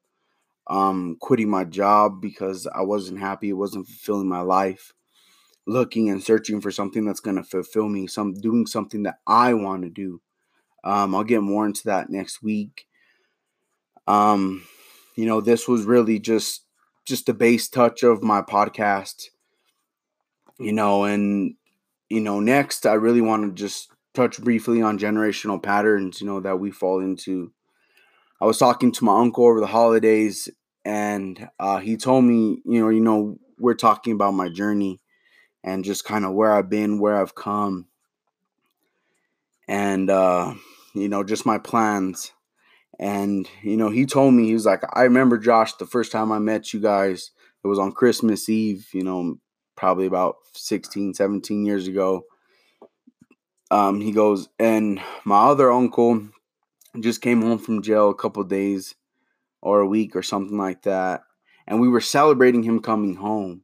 Um, 0.67 1.17
quitting 1.19 1.49
my 1.49 1.63
job 1.65 2.21
because 2.21 2.67
I 2.67 2.81
wasn't 2.81 3.19
happy, 3.19 3.49
it 3.49 3.53
wasn't 3.53 3.87
fulfilling 3.87 4.29
my 4.29 4.41
life. 4.41 4.93
Looking 5.67 6.09
and 6.09 6.23
searching 6.23 6.61
for 6.61 6.71
something 6.71 7.05
that's 7.05 7.19
gonna 7.19 7.43
fulfill 7.43 7.87
me, 7.87 8.07
some 8.07 8.33
doing 8.33 8.65
something 8.65 9.03
that 9.03 9.19
I 9.27 9.53
want 9.53 9.83
to 9.83 9.89
do. 9.89 10.21
Um, 10.83 11.13
I'll 11.15 11.23
get 11.23 11.41
more 11.41 11.65
into 11.65 11.83
that 11.85 12.09
next 12.09 12.41
week. 12.41 12.87
Um, 14.07 14.63
you 15.15 15.25
know, 15.25 15.41
this 15.41 15.67
was 15.67 15.83
really 15.85 16.19
just 16.19 16.65
just 17.05 17.25
the 17.25 17.33
base 17.33 17.67
touch 17.67 18.03
of 18.03 18.23
my 18.23 18.41
podcast. 18.41 19.25
You 20.59 20.73
know, 20.73 21.03
and 21.03 21.55
you 22.09 22.19
know, 22.19 22.39
next 22.39 22.85
I 22.85 22.93
really 22.93 23.21
want 23.21 23.43
to 23.43 23.51
just 23.61 23.90
touch 24.13 24.41
briefly 24.41 24.81
on 24.81 24.99
generational 24.99 25.61
patterns, 25.61 26.21
you 26.21 26.27
know, 26.27 26.39
that 26.39 26.59
we 26.59 26.71
fall 26.71 26.99
into. 26.99 27.51
I 28.41 28.45
was 28.45 28.57
talking 28.57 28.91
to 28.93 29.05
my 29.05 29.19
uncle 29.19 29.45
over 29.45 29.59
the 29.59 29.67
holidays 29.67 30.49
and 30.83 31.49
uh, 31.59 31.77
he 31.79 31.97
told 31.97 32.25
me, 32.25 32.61
you 32.65 32.81
know, 32.81 32.89
you 32.89 33.01
know, 33.01 33.37
we're 33.59 33.75
talking 33.75 34.13
about 34.13 34.33
my 34.33 34.49
journey 34.49 34.99
and 35.63 35.85
just 35.85 36.03
kind 36.05 36.25
of 36.25 36.33
where 36.33 36.51
I've 36.51 36.69
been, 36.69 36.99
where 36.99 37.21
I've 37.21 37.35
come, 37.35 37.87
and 39.67 40.09
uh, 40.09 40.55
you 40.95 41.07
know, 41.07 41.23
just 41.23 41.45
my 41.45 41.57
plans. 41.57 42.31
And 42.99 43.47
you 43.61 43.77
know, 43.77 43.89
he 43.89 44.05
told 44.05 44.33
me 44.33 44.45
he 44.45 44.53
was 44.53 44.65
like, 44.65 44.83
I 44.93 45.03
remember 45.03 45.37
Josh 45.37 45.73
the 45.73 45.85
first 45.85 46.11
time 46.11 46.31
I 46.31 46.39
met 46.39 46.73
you 46.73 46.79
guys. 46.79 47.31
It 47.63 47.67
was 47.67 47.79
on 47.79 47.91
Christmas 47.91 48.49
Eve. 48.49 48.89
You 48.93 49.03
know, 49.03 49.37
probably 49.75 50.07
about 50.07 50.37
16, 50.53 51.13
17 51.13 51.65
years 51.65 51.87
ago. 51.87 52.23
Um, 53.71 54.01
he 54.01 54.11
goes, 54.11 54.49
and 54.59 55.01
my 55.23 55.45
other 55.45 55.71
uncle 55.71 56.21
just 56.99 57.21
came 57.21 57.41
home 57.41 57.57
from 57.57 57.81
jail 57.81 58.09
a 58.09 58.15
couple 58.15 58.43
days 58.43 58.95
or 59.61 59.79
a 59.79 59.87
week 59.87 60.13
or 60.15 60.21
something 60.21 60.57
like 60.57 60.81
that. 60.83 61.23
And 61.65 61.79
we 61.79 61.87
were 61.87 62.01
celebrating 62.01 62.63
him 62.63 62.81
coming 62.81 63.15
home. 63.15 63.63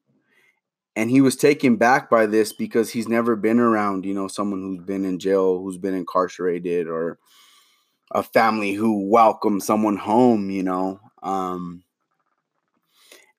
And 0.96 1.12
he 1.12 1.20
was 1.20 1.36
taken 1.36 1.76
back 1.76 2.10
by 2.10 2.26
this 2.26 2.54
because 2.54 2.90
he's 2.90 3.10
never 3.10 3.36
been 3.36 3.60
around, 3.60 4.06
you 4.06 4.14
know, 4.14 4.30
someone 4.30 4.62
who's 4.62 4.84
been 4.86 5.04
in 5.04 5.20
jail, 5.20 5.60
who's 5.60 5.78
been 5.78 5.94
incarcerated, 5.94 6.88
or 6.88 7.20
a 8.12 8.24
family 8.24 8.74
who 8.74 9.08
welcomed 9.10 9.62
someone 9.62 9.98
home, 9.98 10.50
you 10.50 10.64
know. 10.64 11.00
Um, 11.22 11.84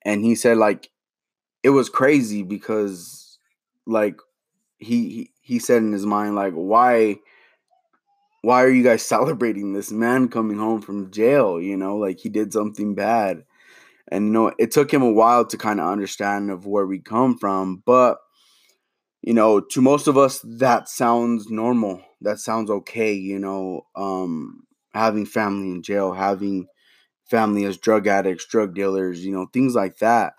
and 0.03 0.23
he 0.23 0.35
said, 0.35 0.57
like, 0.57 0.91
it 1.63 1.71
was 1.71 1.89
crazy 1.89 2.43
because, 2.43 3.39
like, 3.85 4.19
he 4.77 5.31
he 5.49 5.57
said 5.57 5.81
in 5.81 5.91
his 5.91 6.05
mind, 6.05 6.35
like, 6.35 6.53
why 6.53 7.17
why 8.41 8.63
are 8.63 8.69
you 8.69 8.83
guys 8.83 9.03
celebrating 9.15 9.73
this 9.73 9.91
man 9.91 10.29
coming 10.29 10.59
home 10.59 10.81
from 10.81 11.11
jail? 11.11 11.59
You 11.59 11.75
know, 11.75 11.97
like 11.97 12.19
he 12.19 12.29
did 12.29 12.53
something 12.53 12.93
bad. 12.93 13.43
And 14.11 14.27
you 14.27 14.31
know, 14.31 14.51
it 14.59 14.71
took 14.71 14.93
him 14.93 15.01
a 15.01 15.11
while 15.11 15.45
to 15.45 15.57
kind 15.57 15.79
of 15.79 15.91
understand 15.91 16.51
of 16.51 16.67
where 16.67 16.85
we 16.85 16.99
come 16.99 17.37
from, 17.37 17.81
but 17.85 18.19
you 19.21 19.33
know, 19.33 19.59
to 19.59 19.81
most 19.81 20.07
of 20.07 20.17
us 20.17 20.39
that 20.45 20.87
sounds 20.87 21.49
normal. 21.49 22.01
That 22.21 22.39
sounds 22.39 22.69
okay, 22.69 23.13
you 23.13 23.39
know, 23.39 23.87
um 23.95 24.63
having 24.93 25.25
family 25.25 25.69
in 25.71 25.81
jail, 25.81 26.13
having 26.13 26.67
family 27.25 27.65
as 27.65 27.77
drug 27.77 28.07
addicts, 28.07 28.45
drug 28.45 28.75
dealers, 28.75 29.25
you 29.25 29.31
know, 29.31 29.47
things 29.51 29.75
like 29.75 29.97
that. 29.97 30.33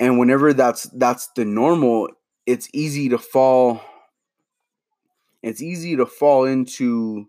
And 0.00 0.18
whenever 0.18 0.54
that's 0.54 0.84
that's 0.96 1.28
the 1.36 1.44
normal, 1.44 2.08
it's 2.46 2.68
easy 2.74 3.10
to 3.10 3.18
fall 3.18 3.82
it's 5.42 5.62
easy 5.62 5.96
to 5.96 6.06
fall 6.06 6.44
into 6.44 7.26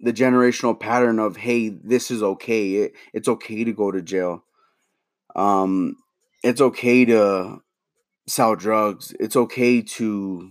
the 0.00 0.12
generational 0.12 0.78
pattern 0.78 1.18
of 1.18 1.36
hey 1.36 1.68
this 1.68 2.10
is 2.10 2.22
okay 2.22 2.74
it, 2.74 2.92
it's 3.12 3.28
okay 3.28 3.64
to 3.64 3.72
go 3.72 3.90
to 3.90 4.02
jail. 4.02 4.44
Um 5.34 5.96
it's 6.42 6.60
okay 6.60 7.04
to 7.06 7.62
sell 8.28 8.56
drugs 8.56 9.14
it's 9.18 9.36
okay 9.36 9.80
to 9.80 10.50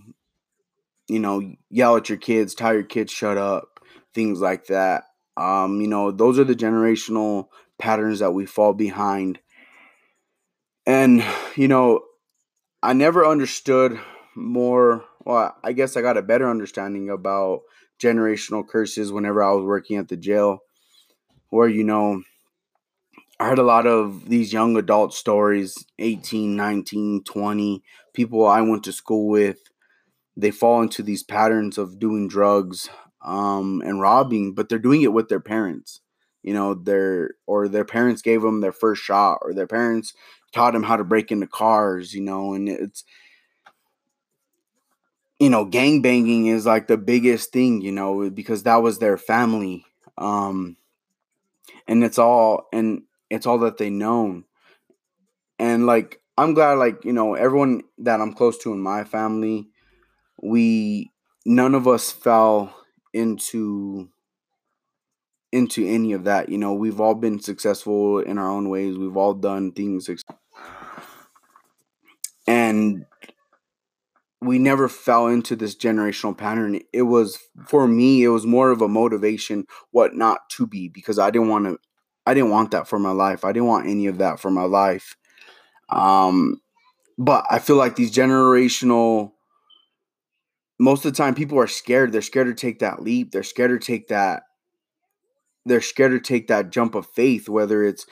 you 1.08 1.18
know 1.18 1.54
yell 1.70 1.96
at 1.96 2.08
your 2.08 2.18
kids 2.18 2.54
tell 2.54 2.72
your 2.72 2.82
kids 2.82 3.12
shut 3.12 3.38
up 3.38 3.80
things 4.14 4.40
like 4.40 4.66
that. 4.66 5.04
Um 5.36 5.80
you 5.80 5.86
know 5.86 6.10
those 6.10 6.38
are 6.38 6.44
the 6.44 6.54
generational 6.54 7.48
patterns 7.78 8.18
that 8.18 8.32
we 8.32 8.46
fall 8.46 8.72
behind. 8.72 9.38
And 10.86 11.24
you 11.56 11.68
know 11.68 12.00
i 12.82 12.92
never 12.92 13.24
understood 13.24 13.98
more 14.34 15.04
well 15.26 15.54
i 15.62 15.72
guess 15.72 15.96
i 15.96 16.00
got 16.00 16.16
a 16.16 16.22
better 16.22 16.48
understanding 16.48 17.10
about 17.10 17.60
generational 18.00 18.66
curses 18.66 19.12
whenever 19.12 19.42
I 19.42 19.52
was 19.52 19.64
working 19.64 19.96
at 19.96 20.08
the 20.08 20.16
jail, 20.16 20.60
where, 21.50 21.68
you 21.68 21.84
know, 21.84 22.22
I 23.38 23.48
heard 23.48 23.58
a 23.58 23.64
lot 23.64 23.86
of 23.86 24.28
these 24.28 24.52
young 24.52 24.76
adult 24.76 25.12
stories 25.12 25.84
18, 25.98 26.56
19, 26.56 27.24
20, 27.24 27.82
people 28.14 28.46
I 28.46 28.60
went 28.62 28.84
to 28.84 28.92
school 28.92 29.28
with. 29.28 29.58
They 30.36 30.50
fall 30.50 30.82
into 30.82 31.02
these 31.02 31.22
patterns 31.22 31.78
of 31.78 31.98
doing 31.98 32.28
drugs 32.28 32.88
um, 33.24 33.82
and 33.84 34.00
robbing, 34.00 34.54
but 34.54 34.68
they're 34.68 34.78
doing 34.78 35.02
it 35.02 35.12
with 35.12 35.28
their 35.28 35.40
parents. 35.40 36.00
You 36.42 36.54
know, 36.54 36.74
their 36.74 37.30
or 37.46 37.68
their 37.68 37.84
parents 37.84 38.22
gave 38.22 38.42
them 38.42 38.60
their 38.60 38.72
first 38.72 39.02
shot, 39.02 39.38
or 39.42 39.52
their 39.52 39.66
parents 39.66 40.14
taught 40.52 40.74
them 40.74 40.84
how 40.84 40.96
to 40.96 41.02
break 41.02 41.32
into 41.32 41.46
cars. 41.46 42.14
You 42.14 42.20
know, 42.20 42.54
and 42.54 42.68
it's 42.68 43.02
you 45.38 45.50
know, 45.50 45.64
gang 45.64 46.00
banging 46.02 46.46
is 46.46 46.66
like 46.66 46.86
the 46.86 46.96
biggest 46.96 47.52
thing, 47.52 47.80
you 47.82 47.92
know, 47.92 48.30
because 48.30 48.62
that 48.64 48.76
was 48.76 48.98
their 48.98 49.18
family. 49.18 49.84
Um, 50.18 50.76
and 51.88 52.02
it's 52.04 52.18
all 52.18 52.68
and 52.72 53.02
it's 53.30 53.46
all 53.46 53.58
that 53.58 53.78
they 53.78 53.90
known. 53.90 54.44
And 55.58 55.86
like 55.86 56.20
I'm 56.38 56.54
glad 56.54 56.74
like, 56.74 57.04
you 57.04 57.12
know, 57.12 57.34
everyone 57.34 57.82
that 57.98 58.20
I'm 58.20 58.34
close 58.34 58.58
to 58.58 58.72
in 58.72 58.80
my 58.80 59.04
family, 59.04 59.68
we 60.42 61.12
none 61.46 61.74
of 61.74 61.88
us 61.88 62.10
fell 62.12 62.74
into 63.14 64.08
into 65.52 65.86
any 65.86 66.12
of 66.12 66.24
that. 66.24 66.48
You 66.48 66.58
know, 66.58 66.74
we've 66.74 67.00
all 67.00 67.14
been 67.14 67.40
successful 67.40 68.18
in 68.20 68.38
our 68.38 68.50
own 68.50 68.68
ways. 68.68 68.98
We've 68.98 69.16
all 69.16 69.34
done 69.34 69.72
things 69.72 70.08
and 72.46 73.04
we 74.40 74.58
never 74.58 74.88
fell 74.88 75.26
into 75.28 75.56
this 75.56 75.74
generational 75.74 76.36
pattern. 76.36 76.80
It 76.92 77.02
was 77.02 77.38
for 77.66 77.88
me, 77.88 78.22
it 78.22 78.28
was 78.28 78.46
more 78.46 78.70
of 78.70 78.82
a 78.82 78.88
motivation 78.88 79.64
what 79.90 80.14
not 80.14 80.48
to 80.50 80.66
be 80.66 80.88
because 80.88 81.18
I 81.18 81.30
didn't 81.30 81.48
want 81.48 81.66
to 81.66 81.78
I 82.26 82.34
didn't 82.34 82.50
want 82.50 82.72
that 82.72 82.88
for 82.88 82.98
my 82.98 83.12
life. 83.12 83.44
I 83.44 83.52
didn't 83.52 83.68
want 83.68 83.88
any 83.88 84.06
of 84.06 84.18
that 84.18 84.40
for 84.40 84.50
my 84.50 84.64
life. 84.64 85.16
Um 85.88 86.60
but 87.18 87.46
I 87.50 87.58
feel 87.58 87.76
like 87.76 87.96
these 87.96 88.14
generational 88.14 89.32
most 90.78 91.06
of 91.06 91.12
the 91.12 91.16
time 91.16 91.34
people 91.34 91.58
are 91.58 91.66
scared. 91.66 92.12
They're 92.12 92.20
scared 92.20 92.48
to 92.48 92.54
take 92.54 92.80
that 92.80 93.02
leap. 93.02 93.32
They're 93.32 93.42
scared 93.42 93.80
to 93.80 93.84
take 93.84 94.08
that 94.08 94.42
they're 95.64 95.80
scared 95.80 96.12
to 96.12 96.20
take 96.20 96.46
that 96.46 96.70
jump 96.70 96.94
of 96.94 97.06
faith 97.08 97.48
whether 97.48 97.82
it's 97.82 98.06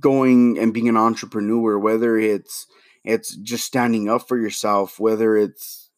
going 0.00 0.58
and 0.58 0.72
being 0.72 0.88
an 0.88 0.96
entrepreneur, 0.96 1.78
whether 1.78 2.16
it's 2.16 2.66
it's 3.04 3.34
just 3.36 3.64
standing 3.64 4.08
up 4.08 4.26
for 4.28 4.38
yourself, 4.38 4.98
whether 5.00 5.36
it's 5.36 5.90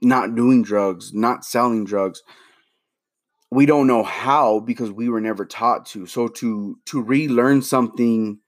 not 0.00 0.34
doing 0.34 0.62
drugs, 0.62 1.12
not 1.12 1.44
selling 1.44 1.84
drugs. 1.84 2.22
We 3.50 3.66
don't 3.66 3.86
know 3.86 4.02
how 4.02 4.60
because 4.60 4.90
we 4.90 5.08
were 5.08 5.20
never 5.20 5.44
taught 5.44 5.86
to. 5.86 6.06
So 6.06 6.28
to 6.28 6.78
to 6.86 7.02
relearn 7.02 7.62
something, 7.62 8.40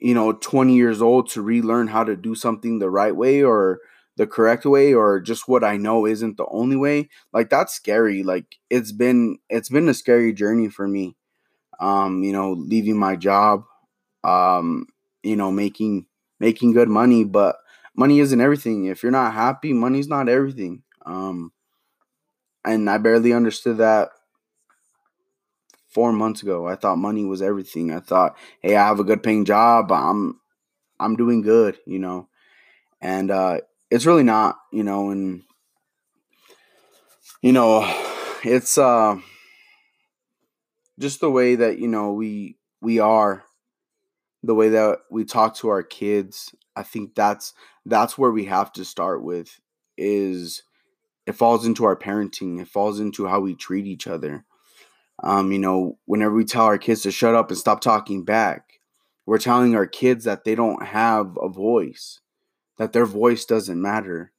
you 0.00 0.14
know, 0.14 0.32
20 0.32 0.74
years 0.74 1.02
old 1.02 1.28
to 1.30 1.42
relearn 1.42 1.88
how 1.88 2.04
to 2.04 2.16
do 2.16 2.34
something 2.34 2.78
the 2.78 2.90
right 2.90 3.14
way 3.14 3.42
or 3.42 3.80
the 4.16 4.26
correct 4.26 4.64
way 4.64 4.92
or 4.92 5.20
just 5.20 5.48
what 5.48 5.64
I 5.64 5.76
know 5.76 6.06
isn't 6.06 6.36
the 6.36 6.46
only 6.50 6.76
way, 6.76 7.08
like 7.32 7.50
that's 7.50 7.72
scary. 7.72 8.22
Like 8.22 8.56
it's 8.70 8.92
been 8.92 9.38
it's 9.48 9.68
been 9.68 9.88
a 9.88 9.94
scary 9.94 10.32
journey 10.32 10.68
for 10.68 10.88
me. 10.88 11.16
Um, 11.80 12.22
you 12.22 12.32
know, 12.32 12.52
leaving 12.52 12.98
my 12.98 13.16
job, 13.16 13.64
um, 14.24 14.86
you 15.22 15.36
know, 15.36 15.50
making 15.50 16.06
making 16.42 16.72
good 16.72 16.88
money, 16.88 17.22
but 17.22 17.56
money 17.94 18.18
isn't 18.18 18.40
everything. 18.40 18.86
If 18.86 19.04
you're 19.04 19.12
not 19.12 19.32
happy, 19.32 19.72
money's 19.72 20.08
not 20.08 20.28
everything. 20.28 20.82
Um, 21.06 21.52
and 22.64 22.90
I 22.90 22.98
barely 22.98 23.32
understood 23.32 23.78
that 23.78 24.10
four 25.88 26.12
months 26.12 26.42
ago. 26.42 26.66
I 26.66 26.74
thought 26.74 26.96
money 26.96 27.24
was 27.24 27.40
everything. 27.42 27.92
I 27.92 28.00
thought, 28.00 28.36
hey, 28.60 28.74
I 28.74 28.88
have 28.88 28.98
a 28.98 29.04
good 29.04 29.22
paying 29.22 29.44
job. 29.44 29.92
I'm 29.92 30.40
I'm 30.98 31.16
doing 31.16 31.42
good, 31.42 31.78
you 31.86 32.00
know. 32.00 32.28
And 33.00 33.30
uh 33.30 33.60
it's 33.90 34.06
really 34.06 34.24
not, 34.24 34.58
you 34.72 34.82
know, 34.82 35.10
and 35.10 35.42
you 37.40 37.52
know, 37.52 37.82
it's 38.44 38.78
uh 38.78 39.16
just 40.98 41.20
the 41.20 41.30
way 41.30 41.54
that, 41.56 41.78
you 41.78 41.88
know, 41.88 42.12
we 42.12 42.56
we 42.80 42.98
are 42.98 43.44
the 44.42 44.54
way 44.54 44.68
that 44.68 44.98
we 45.10 45.24
talk 45.24 45.54
to 45.56 45.68
our 45.68 45.82
kids 45.82 46.54
i 46.76 46.82
think 46.82 47.14
that's 47.14 47.54
that's 47.86 48.16
where 48.16 48.30
we 48.30 48.44
have 48.44 48.72
to 48.72 48.84
start 48.84 49.22
with 49.22 49.60
is 49.96 50.62
it 51.26 51.32
falls 51.32 51.66
into 51.66 51.84
our 51.84 51.96
parenting 51.96 52.60
it 52.60 52.68
falls 52.68 53.00
into 53.00 53.26
how 53.26 53.40
we 53.40 53.54
treat 53.54 53.86
each 53.86 54.06
other. 54.06 54.44
Um, 55.22 55.52
you 55.52 55.58
know 55.58 55.98
whenever 56.06 56.34
we 56.34 56.44
tell 56.44 56.64
our 56.64 56.78
kids 56.78 57.02
to 57.02 57.12
shut 57.12 57.34
up 57.34 57.50
and 57.50 57.58
stop 57.58 57.80
talking 57.80 58.24
back 58.24 58.80
we're 59.26 59.38
telling 59.38 59.76
our 59.76 59.86
kids 59.86 60.24
that 60.24 60.44
they 60.44 60.54
don't 60.54 60.84
have 60.84 61.38
a 61.40 61.48
voice 61.48 62.20
that 62.78 62.92
their 62.92 63.06
voice 63.06 63.44
doesn't 63.44 63.80
matter. 63.80 64.32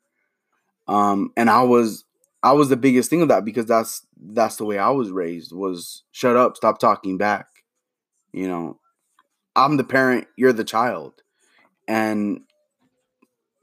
Um, 0.87 1.31
and 1.37 1.49
i 1.49 1.63
was 1.63 2.03
i 2.41 2.51
was 2.51 2.67
the 2.67 2.75
biggest 2.75 3.09
thing 3.09 3.21
of 3.21 3.29
that 3.29 3.45
because 3.45 3.65
that's 3.65 4.05
that's 4.21 4.57
the 4.57 4.65
way 4.65 4.77
i 4.77 4.89
was 4.89 5.11
raised 5.11 5.53
was 5.53 6.03
shut 6.11 6.35
up 6.35 6.57
stop 6.57 6.77
talking 6.77 7.17
back 7.17 7.47
you 8.33 8.49
know 8.49 8.79
I'm 9.55 9.77
the 9.77 9.83
parent, 9.83 10.27
you're 10.37 10.53
the 10.53 10.63
child. 10.63 11.21
And 11.87 12.41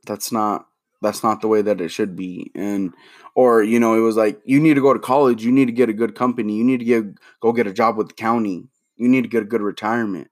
that's 0.07 0.31
not 0.33 0.67
that's 1.03 1.23
not 1.23 1.41
the 1.41 1.49
way 1.49 1.63
that 1.63 1.81
it 1.81 1.89
should 1.89 2.15
be. 2.15 2.51
And 2.55 2.93
or 3.35 3.63
you 3.63 3.81
know, 3.81 3.95
it 3.95 4.01
was 4.01 4.17
like 4.17 4.41
you 4.45 4.61
need 4.61 4.75
to 4.75 4.81
go 4.81 4.93
to 4.93 5.01
college, 5.01 5.45
you 5.45 5.53
need 5.53 5.67
to 5.67 5.73
get 5.73 5.89
a 5.89 5.95
good 5.95 6.15
company, 6.15 6.55
you 6.57 6.65
need 6.65 6.79
to 6.79 6.85
get 6.85 7.05
go 7.41 7.53
get 7.53 7.67
a 7.67 7.73
job 7.73 7.97
with 7.97 8.09
the 8.09 8.15
county. 8.15 8.69
You 8.97 9.09
need 9.09 9.23
to 9.23 9.29
get 9.29 9.43
a 9.43 9.47
good 9.47 9.63
retirement. 9.63 10.29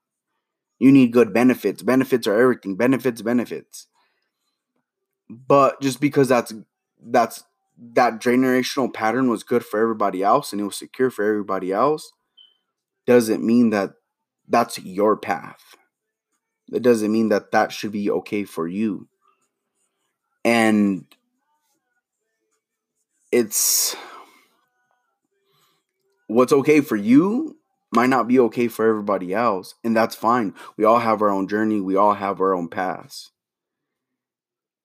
You 0.78 0.92
need 0.92 1.12
good 1.12 1.32
benefits. 1.32 1.82
Benefits 1.82 2.26
are 2.26 2.38
everything. 2.38 2.76
Benefits, 2.76 3.22
benefits. 3.22 3.86
But 5.30 5.80
just 5.80 6.00
because 6.00 6.28
that's 6.28 6.52
that's 7.02 7.44
that 7.94 8.20
generational 8.20 8.92
pattern 8.92 9.30
was 9.30 9.42
good 9.42 9.64
for 9.64 9.80
everybody 9.80 10.22
else 10.22 10.52
and 10.52 10.60
it 10.60 10.64
was 10.64 10.76
secure 10.76 11.10
for 11.10 11.24
everybody 11.24 11.72
else 11.72 12.12
doesn't 13.06 13.44
mean 13.44 13.70
that 13.70 13.92
that's 14.48 14.78
your 14.78 15.16
path. 15.16 15.76
It 16.72 16.82
doesn't 16.82 17.12
mean 17.12 17.28
that 17.28 17.50
that 17.52 17.72
should 17.72 17.92
be 17.92 18.10
okay 18.10 18.44
for 18.44 18.66
you. 18.66 19.08
And 20.44 21.06
it's 23.32 23.96
what's 26.26 26.52
okay 26.52 26.80
for 26.80 26.96
you 26.96 27.56
might 27.90 28.10
not 28.10 28.28
be 28.28 28.38
okay 28.38 28.68
for 28.68 28.88
everybody 28.88 29.32
else. 29.32 29.74
And 29.82 29.96
that's 29.96 30.14
fine. 30.14 30.54
We 30.76 30.84
all 30.84 30.98
have 30.98 31.22
our 31.22 31.30
own 31.30 31.48
journey, 31.48 31.80
we 31.80 31.96
all 31.96 32.14
have 32.14 32.40
our 32.40 32.54
own 32.54 32.68
paths. 32.68 33.30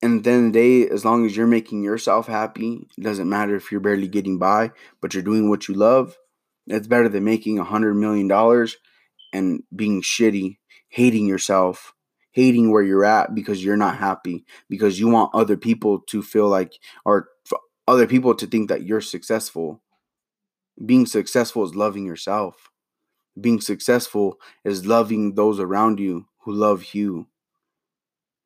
And 0.02 0.26
then 0.26 0.52
the 0.52 0.52
day, 0.52 0.90
as 0.90 1.06
long 1.06 1.26
as 1.26 1.38
you're 1.38 1.48
making 1.48 1.82
yourself 1.82 2.28
happy, 2.28 2.88
it 2.98 3.02
doesn't 3.02 3.30
matter 3.30 3.56
if 3.56 3.72
you're 3.72 3.80
barely 3.80 4.10
getting 4.10 4.38
by, 4.38 4.72
but 5.00 5.14
you're 5.14 5.24
doing 5.24 5.50
what 5.50 5.70
you 5.70 5.76
love. 5.76 6.18
It's 6.68 6.88
better 6.88 7.08
than 7.08 7.24
making 7.24 7.58
a 7.58 7.64
hundred 7.64 7.96
million 7.96 8.28
dollars 8.28 8.76
and 9.34 9.64
being 9.76 10.02
shitty, 10.02 10.58
hating 10.90 11.26
yourself, 11.26 11.94
hating 12.32 12.72
where 12.72 12.84
you're 12.84 13.06
at 13.06 13.36
because 13.36 13.64
you're 13.64 13.78
not 13.78 13.98
happy, 13.98 14.46
because 14.70 15.00
you 15.00 15.08
want 15.08 15.34
other 15.34 15.58
people 15.58 16.00
to 16.00 16.22
feel 16.22 16.48
like, 16.48 16.74
or 17.04 17.30
other 17.88 18.08
people 18.08 18.34
to 18.36 18.48
think 18.48 18.70
that 18.70 18.84
you're 18.84 19.02
successful. 19.02 19.82
Being 20.84 21.06
successful 21.06 21.64
is 21.64 21.76
loving 21.76 22.06
yourself. 22.06 22.70
Being 23.40 23.62
successful 23.62 24.40
is 24.64 24.86
loving 24.86 25.36
those 25.36 25.60
around 25.60 26.00
you 26.00 26.28
who 26.42 26.54
love 26.54 26.94
you. 26.94 27.28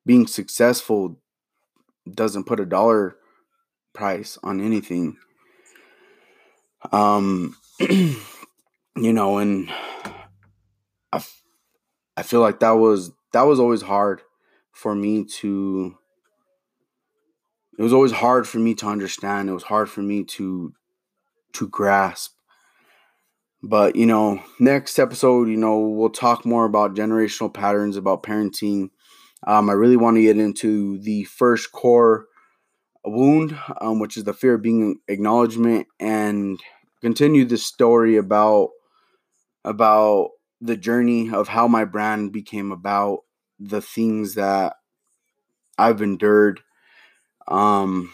Being 0.06 0.26
successful 0.26 1.20
doesn't 2.10 2.44
put 2.44 2.60
a 2.60 2.66
dollar 2.66 3.16
price 3.92 4.38
on 4.42 4.60
anything. 4.60 5.18
Um, 6.92 7.56
you 7.80 8.16
know, 8.96 9.38
and 9.38 9.70
I, 11.12 11.22
I 12.16 12.22
feel 12.22 12.40
like 12.40 12.60
that 12.60 12.72
was 12.72 13.12
that 13.32 13.42
was 13.42 13.60
always 13.60 13.82
hard 13.82 14.22
for 14.72 14.94
me 14.94 15.24
to 15.24 15.96
it 17.78 17.82
was 17.82 17.92
always 17.92 18.12
hard 18.12 18.48
for 18.48 18.58
me 18.58 18.74
to 18.74 18.86
understand. 18.86 19.48
It 19.48 19.52
was 19.52 19.62
hard 19.62 19.88
for 19.88 20.02
me 20.02 20.24
to 20.24 20.72
to 21.54 21.68
grasp. 21.68 22.32
But 23.62 23.96
you 23.96 24.06
know 24.06 24.42
next 24.60 24.98
episode 24.98 25.48
you 25.48 25.56
know 25.56 25.78
we'll 25.80 26.10
talk 26.10 26.44
more 26.44 26.64
about 26.64 26.94
generational 26.94 27.52
patterns 27.52 27.96
about 27.96 28.22
parenting. 28.22 28.90
Um, 29.46 29.70
i 29.70 29.72
really 29.72 29.96
want 29.96 30.16
to 30.16 30.22
get 30.22 30.36
into 30.36 30.98
the 30.98 31.22
first 31.22 31.70
core 31.70 32.26
wound 33.04 33.56
um, 33.80 34.00
which 34.00 34.16
is 34.16 34.24
the 34.24 34.34
fear 34.34 34.54
of 34.54 34.62
being 34.62 34.96
acknowledgement 35.06 35.86
and 36.00 36.58
continue 37.00 37.44
this 37.44 37.64
story 37.64 38.16
about 38.16 38.70
about 39.64 40.30
the 40.60 40.76
journey 40.76 41.30
of 41.30 41.48
how 41.48 41.68
my 41.68 41.84
brand 41.84 42.32
became 42.32 42.72
about 42.72 43.20
the 43.58 43.80
things 43.80 44.34
that 44.34 44.74
I've 45.76 46.02
endured. 46.02 46.60
Um, 47.46 48.12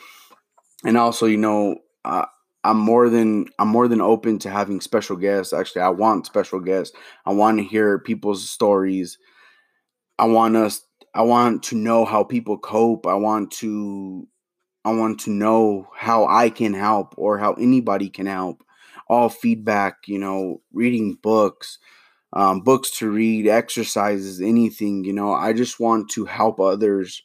and 0.84 0.96
also, 0.96 1.26
you 1.26 1.38
know, 1.38 1.78
uh, 2.04 2.26
I'm 2.62 2.78
more 2.78 3.10
than 3.10 3.46
I'm 3.58 3.68
more 3.68 3.88
than 3.88 4.00
open 4.00 4.38
to 4.40 4.50
having 4.50 4.80
special 4.80 5.16
guests. 5.16 5.52
Actually, 5.52 5.82
I 5.82 5.90
want 5.90 6.26
special 6.26 6.60
guests. 6.60 6.96
I 7.26 7.32
want 7.32 7.58
to 7.58 7.64
hear 7.64 7.98
people's 7.98 8.48
stories. 8.48 9.18
I 10.18 10.24
want 10.24 10.56
us. 10.56 10.82
I 11.14 11.22
want 11.22 11.62
to 11.64 11.76
know 11.76 12.04
how 12.04 12.24
people 12.24 12.58
cope. 12.58 13.06
I 13.06 13.14
want 13.14 13.50
to. 13.52 14.26
I 14.84 14.92
want 14.92 15.20
to 15.20 15.30
know 15.30 15.88
how 15.94 16.26
I 16.26 16.50
can 16.50 16.74
help 16.74 17.14
or 17.16 17.38
how 17.38 17.54
anybody 17.54 18.10
can 18.10 18.26
help. 18.26 18.62
All 19.08 19.28
feedback, 19.28 19.96
you 20.06 20.18
know, 20.18 20.62
reading 20.72 21.18
books, 21.22 21.78
um, 22.34 22.60
books 22.60 22.90
to 22.98 23.08
read, 23.08 23.46
exercises, 23.46 24.40
anything. 24.40 25.04
You 25.04 25.12
know, 25.12 25.32
I 25.32 25.52
just 25.52 25.80
want 25.80 26.10
to 26.10 26.24
help 26.26 26.60
others 26.60 27.22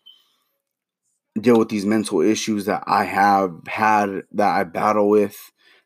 deal 1.40 1.58
with 1.58 1.70
these 1.70 1.86
mental 1.86 2.22
issues 2.22 2.66
that 2.66 2.84
I 2.86 3.04
have 3.06 3.52
had, 3.68 4.24
that 4.34 4.56
I 4.56 4.64
battle 4.64 5.10
with, 5.10 5.38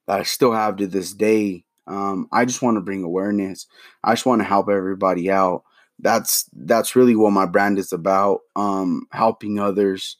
that 0.07 0.19
I 0.19 0.23
still 0.23 0.51
have 0.51 0.75
to 0.77 0.87
this 0.87 1.13
day. 1.13 1.63
Um, 1.87 2.27
I 2.31 2.45
just 2.45 2.61
want 2.61 2.75
to 2.75 2.81
bring 2.81 3.03
awareness. 3.03 3.65
I 4.03 4.13
just 4.13 4.25
want 4.25 4.41
to 4.41 4.47
help 4.47 4.69
everybody 4.69 5.31
out. 5.31 5.63
That's 5.99 6.49
that's 6.53 6.95
really 6.95 7.15
what 7.15 7.31
my 7.31 7.45
brand 7.45 7.77
is 7.79 7.93
about. 7.93 8.41
Um, 8.55 9.07
helping 9.11 9.59
others, 9.59 10.17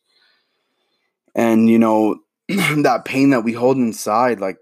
and 1.36 1.70
you 1.70 1.80
know 1.80 2.20
that 2.48 3.04
pain 3.06 3.32
that 3.32 3.44
we 3.44 3.54
hold 3.54 3.78
inside, 3.78 4.40
like 4.40 4.58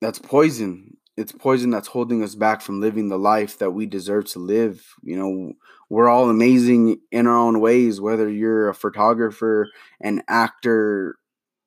that's 0.00 0.18
poison. 0.18 0.97
It's 1.18 1.32
poison 1.32 1.70
that's 1.70 1.88
holding 1.88 2.22
us 2.22 2.36
back 2.36 2.60
from 2.60 2.80
living 2.80 3.08
the 3.08 3.18
life 3.18 3.58
that 3.58 3.72
we 3.72 3.86
deserve 3.86 4.26
to 4.26 4.38
live. 4.38 4.94
You 5.02 5.16
know, 5.18 5.52
we're 5.88 6.08
all 6.08 6.30
amazing 6.30 7.00
in 7.10 7.26
our 7.26 7.36
own 7.36 7.58
ways, 7.58 8.00
whether 8.00 8.28
you're 8.28 8.68
a 8.68 8.74
photographer, 8.74 9.68
an 10.00 10.22
actor, 10.28 11.16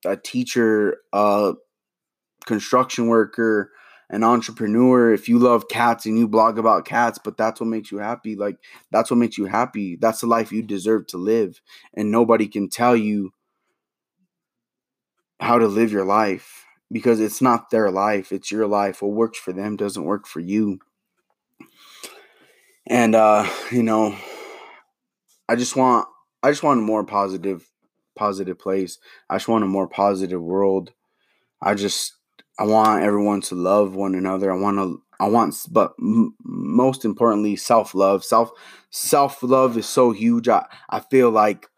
a 0.06 0.16
teacher, 0.16 0.96
a 1.12 1.52
construction 2.46 3.08
worker, 3.08 3.72
an 4.08 4.24
entrepreneur. 4.24 5.12
If 5.12 5.28
you 5.28 5.38
love 5.38 5.68
cats 5.68 6.06
and 6.06 6.18
you 6.18 6.26
blog 6.26 6.58
about 6.58 6.86
cats, 6.86 7.18
but 7.22 7.36
that's 7.36 7.60
what 7.60 7.68
makes 7.68 7.92
you 7.92 7.98
happy, 7.98 8.34
like 8.34 8.56
that's 8.90 9.10
what 9.10 9.18
makes 9.18 9.36
you 9.36 9.44
happy. 9.44 9.96
That's 9.96 10.22
the 10.22 10.28
life 10.28 10.50
you 10.50 10.62
deserve 10.62 11.08
to 11.08 11.18
live. 11.18 11.60
And 11.92 12.10
nobody 12.10 12.48
can 12.48 12.70
tell 12.70 12.96
you 12.96 13.34
how 15.40 15.58
to 15.58 15.66
live 15.66 15.92
your 15.92 16.06
life 16.06 16.61
because 16.92 17.20
it's 17.20 17.42
not 17.42 17.70
their 17.70 17.90
life, 17.90 18.32
it's 18.32 18.50
your 18.52 18.66
life. 18.68 19.02
What 19.02 19.12
works 19.12 19.38
for 19.38 19.52
them 19.52 19.76
doesn't 19.76 20.04
work 20.04 20.26
for 20.26 20.40
you. 20.40 20.80
And 22.86 23.14
uh, 23.14 23.48
you 23.70 23.82
know, 23.82 24.16
I 25.48 25.56
just 25.56 25.76
want 25.76 26.08
I 26.42 26.50
just 26.50 26.62
want 26.62 26.80
a 26.80 26.82
more 26.82 27.04
positive 27.04 27.68
positive 28.16 28.58
place. 28.58 28.98
I 29.30 29.36
just 29.36 29.48
want 29.48 29.64
a 29.64 29.68
more 29.68 29.88
positive 29.88 30.42
world. 30.42 30.92
I 31.62 31.74
just 31.74 32.14
I 32.58 32.64
want 32.64 33.04
everyone 33.04 33.40
to 33.42 33.54
love 33.54 33.94
one 33.94 34.14
another. 34.14 34.52
I 34.52 34.56
want 34.56 34.78
to 34.78 35.02
I 35.20 35.28
want 35.28 35.54
but 35.70 35.94
m- 36.00 36.34
most 36.44 37.04
importantly 37.04 37.56
self-love. 37.56 38.24
Self 38.24 38.52
self-love 38.90 39.76
is 39.78 39.88
so 39.88 40.12
huge. 40.12 40.48
I 40.48 40.66
I 40.90 41.00
feel 41.00 41.30
like 41.30 41.68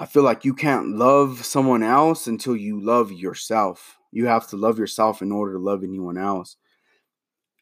I 0.00 0.06
feel 0.06 0.22
like 0.22 0.44
you 0.44 0.54
can't 0.54 0.96
love 0.96 1.44
someone 1.44 1.82
else 1.82 2.26
until 2.26 2.56
you 2.56 2.80
love 2.80 3.12
yourself. 3.12 3.97
You 4.10 4.26
have 4.26 4.48
to 4.48 4.56
love 4.56 4.78
yourself 4.78 5.22
in 5.22 5.32
order 5.32 5.54
to 5.54 5.58
love 5.58 5.82
anyone 5.82 6.18
else. 6.18 6.56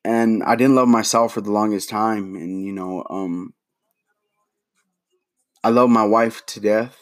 And 0.04 0.42
I 0.44 0.54
didn't 0.56 0.76
love 0.76 0.88
myself 0.88 1.34
for 1.34 1.40
the 1.40 1.50
longest 1.50 1.88
time 1.88 2.36
and 2.36 2.64
you 2.64 2.72
know 2.72 3.04
um 3.10 3.54
I 5.64 5.70
love 5.70 5.90
my 5.90 6.04
wife 6.04 6.46
to 6.46 6.60
death. 6.60 6.96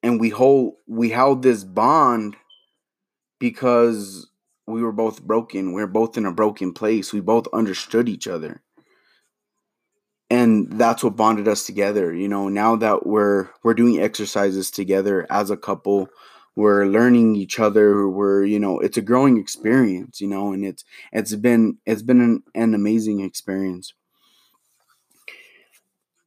And 0.00 0.20
we 0.20 0.28
hold 0.28 0.74
we 0.86 1.10
held 1.10 1.42
this 1.42 1.64
bond 1.64 2.36
because 3.40 4.28
we 4.68 4.82
were 4.82 4.92
both 4.92 5.22
broken. 5.22 5.72
We 5.72 5.82
are 5.82 5.88
both 5.88 6.16
in 6.16 6.24
a 6.24 6.32
broken 6.32 6.72
place. 6.72 7.12
We 7.12 7.18
both 7.20 7.48
understood 7.52 8.08
each 8.08 8.28
other. 8.28 8.62
And 10.30 10.78
that's 10.78 11.02
what 11.02 11.16
bonded 11.16 11.48
us 11.48 11.66
together. 11.66 12.14
You 12.14 12.28
know, 12.28 12.48
now 12.48 12.76
that 12.76 13.06
we're 13.06 13.48
we're 13.64 13.74
doing 13.74 14.00
exercises 14.00 14.70
together 14.70 15.26
as 15.28 15.50
a 15.50 15.56
couple, 15.56 16.08
we're 16.54 16.86
learning 16.86 17.36
each 17.36 17.58
other. 17.58 18.08
We're, 18.08 18.44
you 18.44 18.58
know, 18.58 18.78
it's 18.78 18.96
a 18.96 19.02
growing 19.02 19.38
experience, 19.38 20.20
you 20.20 20.28
know, 20.28 20.52
and 20.52 20.64
it's 20.64 20.84
it's 21.12 21.34
been 21.34 21.78
it's 21.86 22.02
been 22.02 22.20
an, 22.20 22.42
an 22.54 22.74
amazing 22.74 23.20
experience. 23.20 23.94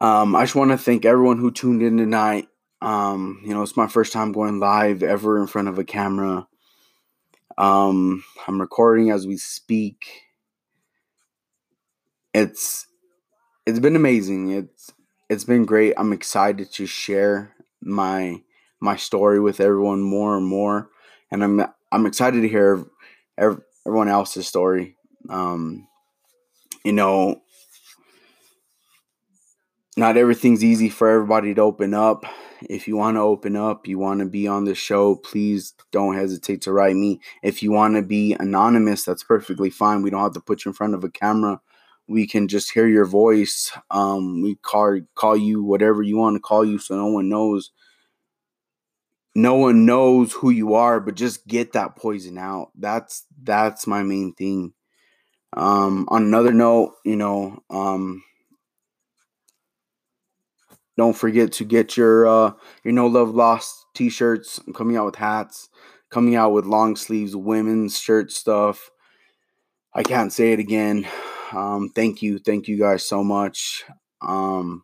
Um, 0.01 0.35
I 0.35 0.43
just 0.43 0.55
want 0.55 0.71
to 0.71 0.77
thank 0.77 1.05
everyone 1.05 1.39
who 1.39 1.51
tuned 1.51 1.81
in 1.81 1.97
tonight. 1.97 2.47
Um, 2.81 3.41
you 3.43 3.53
know, 3.53 3.61
it's 3.61 3.77
my 3.77 3.87
first 3.87 4.13
time 4.13 4.31
going 4.31 4.59
live 4.59 5.01
ever 5.03 5.39
in 5.39 5.47
front 5.47 5.67
of 5.67 5.79
a 5.79 5.83
camera. 5.83 6.47
Um, 7.57 8.23
I'm 8.47 8.59
recording 8.59 9.11
as 9.11 9.25
we 9.25 9.37
speak. 9.37 10.05
It's 12.33 12.87
it's 13.65 13.79
been 13.79 13.95
amazing. 13.95 14.51
It's 14.51 14.91
it's 15.29 15.45
been 15.45 15.65
great. 15.65 15.93
I'm 15.97 16.13
excited 16.13 16.71
to 16.73 16.85
share 16.85 17.53
my 17.81 18.41
my 18.79 18.95
story 18.95 19.39
with 19.39 19.59
everyone 19.59 20.01
more 20.01 20.37
and 20.37 20.45
more, 20.45 20.89
and 21.31 21.43
I'm 21.43 21.65
I'm 21.91 22.05
excited 22.05 22.41
to 22.41 22.49
hear 22.49 22.85
everyone 23.37 24.09
else's 24.09 24.47
story. 24.47 24.95
Um, 25.29 25.87
you 26.83 26.93
know, 26.93 27.41
not 29.97 30.17
everything's 30.17 30.63
easy 30.63 30.89
for 30.89 31.09
everybody 31.09 31.53
to 31.53 31.61
open 31.61 31.93
up. 31.93 32.25
If 32.69 32.87
you 32.87 32.97
want 32.97 33.15
to 33.17 33.21
open 33.21 33.55
up, 33.55 33.87
you 33.87 33.97
want 33.97 34.19
to 34.19 34.25
be 34.25 34.47
on 34.47 34.65
the 34.65 34.75
show, 34.75 35.15
please 35.15 35.73
don't 35.91 36.15
hesitate 36.15 36.61
to 36.63 36.71
write 36.71 36.95
me. 36.95 37.19
If 37.43 37.61
you 37.63 37.71
want 37.71 37.95
to 37.95 38.01
be 38.01 38.33
anonymous, 38.33 39.03
that's 39.03 39.23
perfectly 39.23 39.69
fine. 39.69 40.01
We 40.01 40.09
don't 40.09 40.21
have 40.21 40.33
to 40.33 40.41
put 40.41 40.65
you 40.65 40.69
in 40.69 40.73
front 40.73 40.95
of 40.95 41.03
a 41.03 41.09
camera. 41.09 41.61
We 42.07 42.27
can 42.27 42.47
just 42.47 42.71
hear 42.71 42.87
your 42.87 43.05
voice. 43.05 43.71
Um, 43.89 44.41
we 44.41 44.55
call 44.55 44.99
call 45.15 45.35
you 45.35 45.63
whatever 45.63 46.03
you 46.03 46.17
want 46.17 46.35
to 46.35 46.39
call 46.39 46.63
you, 46.63 46.77
so 46.77 46.95
no 46.95 47.07
one 47.07 47.29
knows. 47.29 47.71
No 49.35 49.55
one 49.55 49.85
knows 49.85 50.31
who 50.33 50.49
you 50.49 50.75
are, 50.75 50.99
but 50.99 51.15
just 51.15 51.45
get 51.47 51.73
that 51.73 51.95
poison 51.97 52.37
out. 52.37 52.71
That's 52.75 53.25
that's 53.43 53.85
my 53.85 54.01
main 54.01 54.33
thing. 54.33 54.73
Um, 55.53 56.07
on 56.09 56.23
another 56.23 56.53
note, 56.53 56.95
you 57.05 57.15
know, 57.15 57.63
um, 57.69 58.23
don't 60.97 61.15
forget 61.15 61.51
to 61.53 61.65
get 61.65 61.97
your 61.97 62.27
uh, 62.27 62.53
your 62.83 62.93
No 62.93 63.07
Love 63.07 63.33
Lost 63.35 63.85
t-shirts. 63.93 64.59
I'm 64.65 64.73
coming 64.73 64.95
out 64.97 65.05
with 65.05 65.15
hats, 65.15 65.69
coming 66.09 66.35
out 66.35 66.51
with 66.51 66.65
long 66.65 66.95
sleeves 66.95 67.35
women's 67.35 67.99
shirt 67.99 68.31
stuff. 68.31 68.89
I 69.93 70.03
can't 70.03 70.31
say 70.33 70.51
it 70.53 70.59
again. 70.59 71.07
Um, 71.51 71.89
thank 71.95 72.21
you, 72.21 72.39
thank 72.39 72.67
you 72.67 72.77
guys 72.77 73.07
so 73.07 73.23
much. 73.23 73.83
Um, 74.21 74.83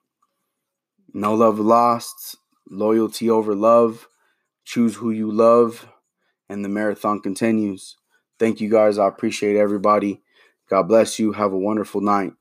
no 1.14 1.34
love 1.36 1.60
lost, 1.60 2.38
loyalty 2.70 3.30
over 3.30 3.56
love. 3.56 4.08
Choose 4.66 4.96
who 4.96 5.12
you 5.12 5.32
love, 5.32 5.88
and 6.50 6.64
the 6.66 6.70
marathon 6.70 7.22
continues. 7.22 7.98
Thank 8.40 8.62
you 8.62 8.70
guys. 8.70 8.98
I 8.98 9.08
appreciate 9.08 9.58
everybody. 9.58 10.22
God 10.70 10.84
bless 10.84 11.20
you. 11.20 11.34
Have 11.34 11.54
a 11.54 11.58
wonderful 11.60 12.02
night. 12.02 12.34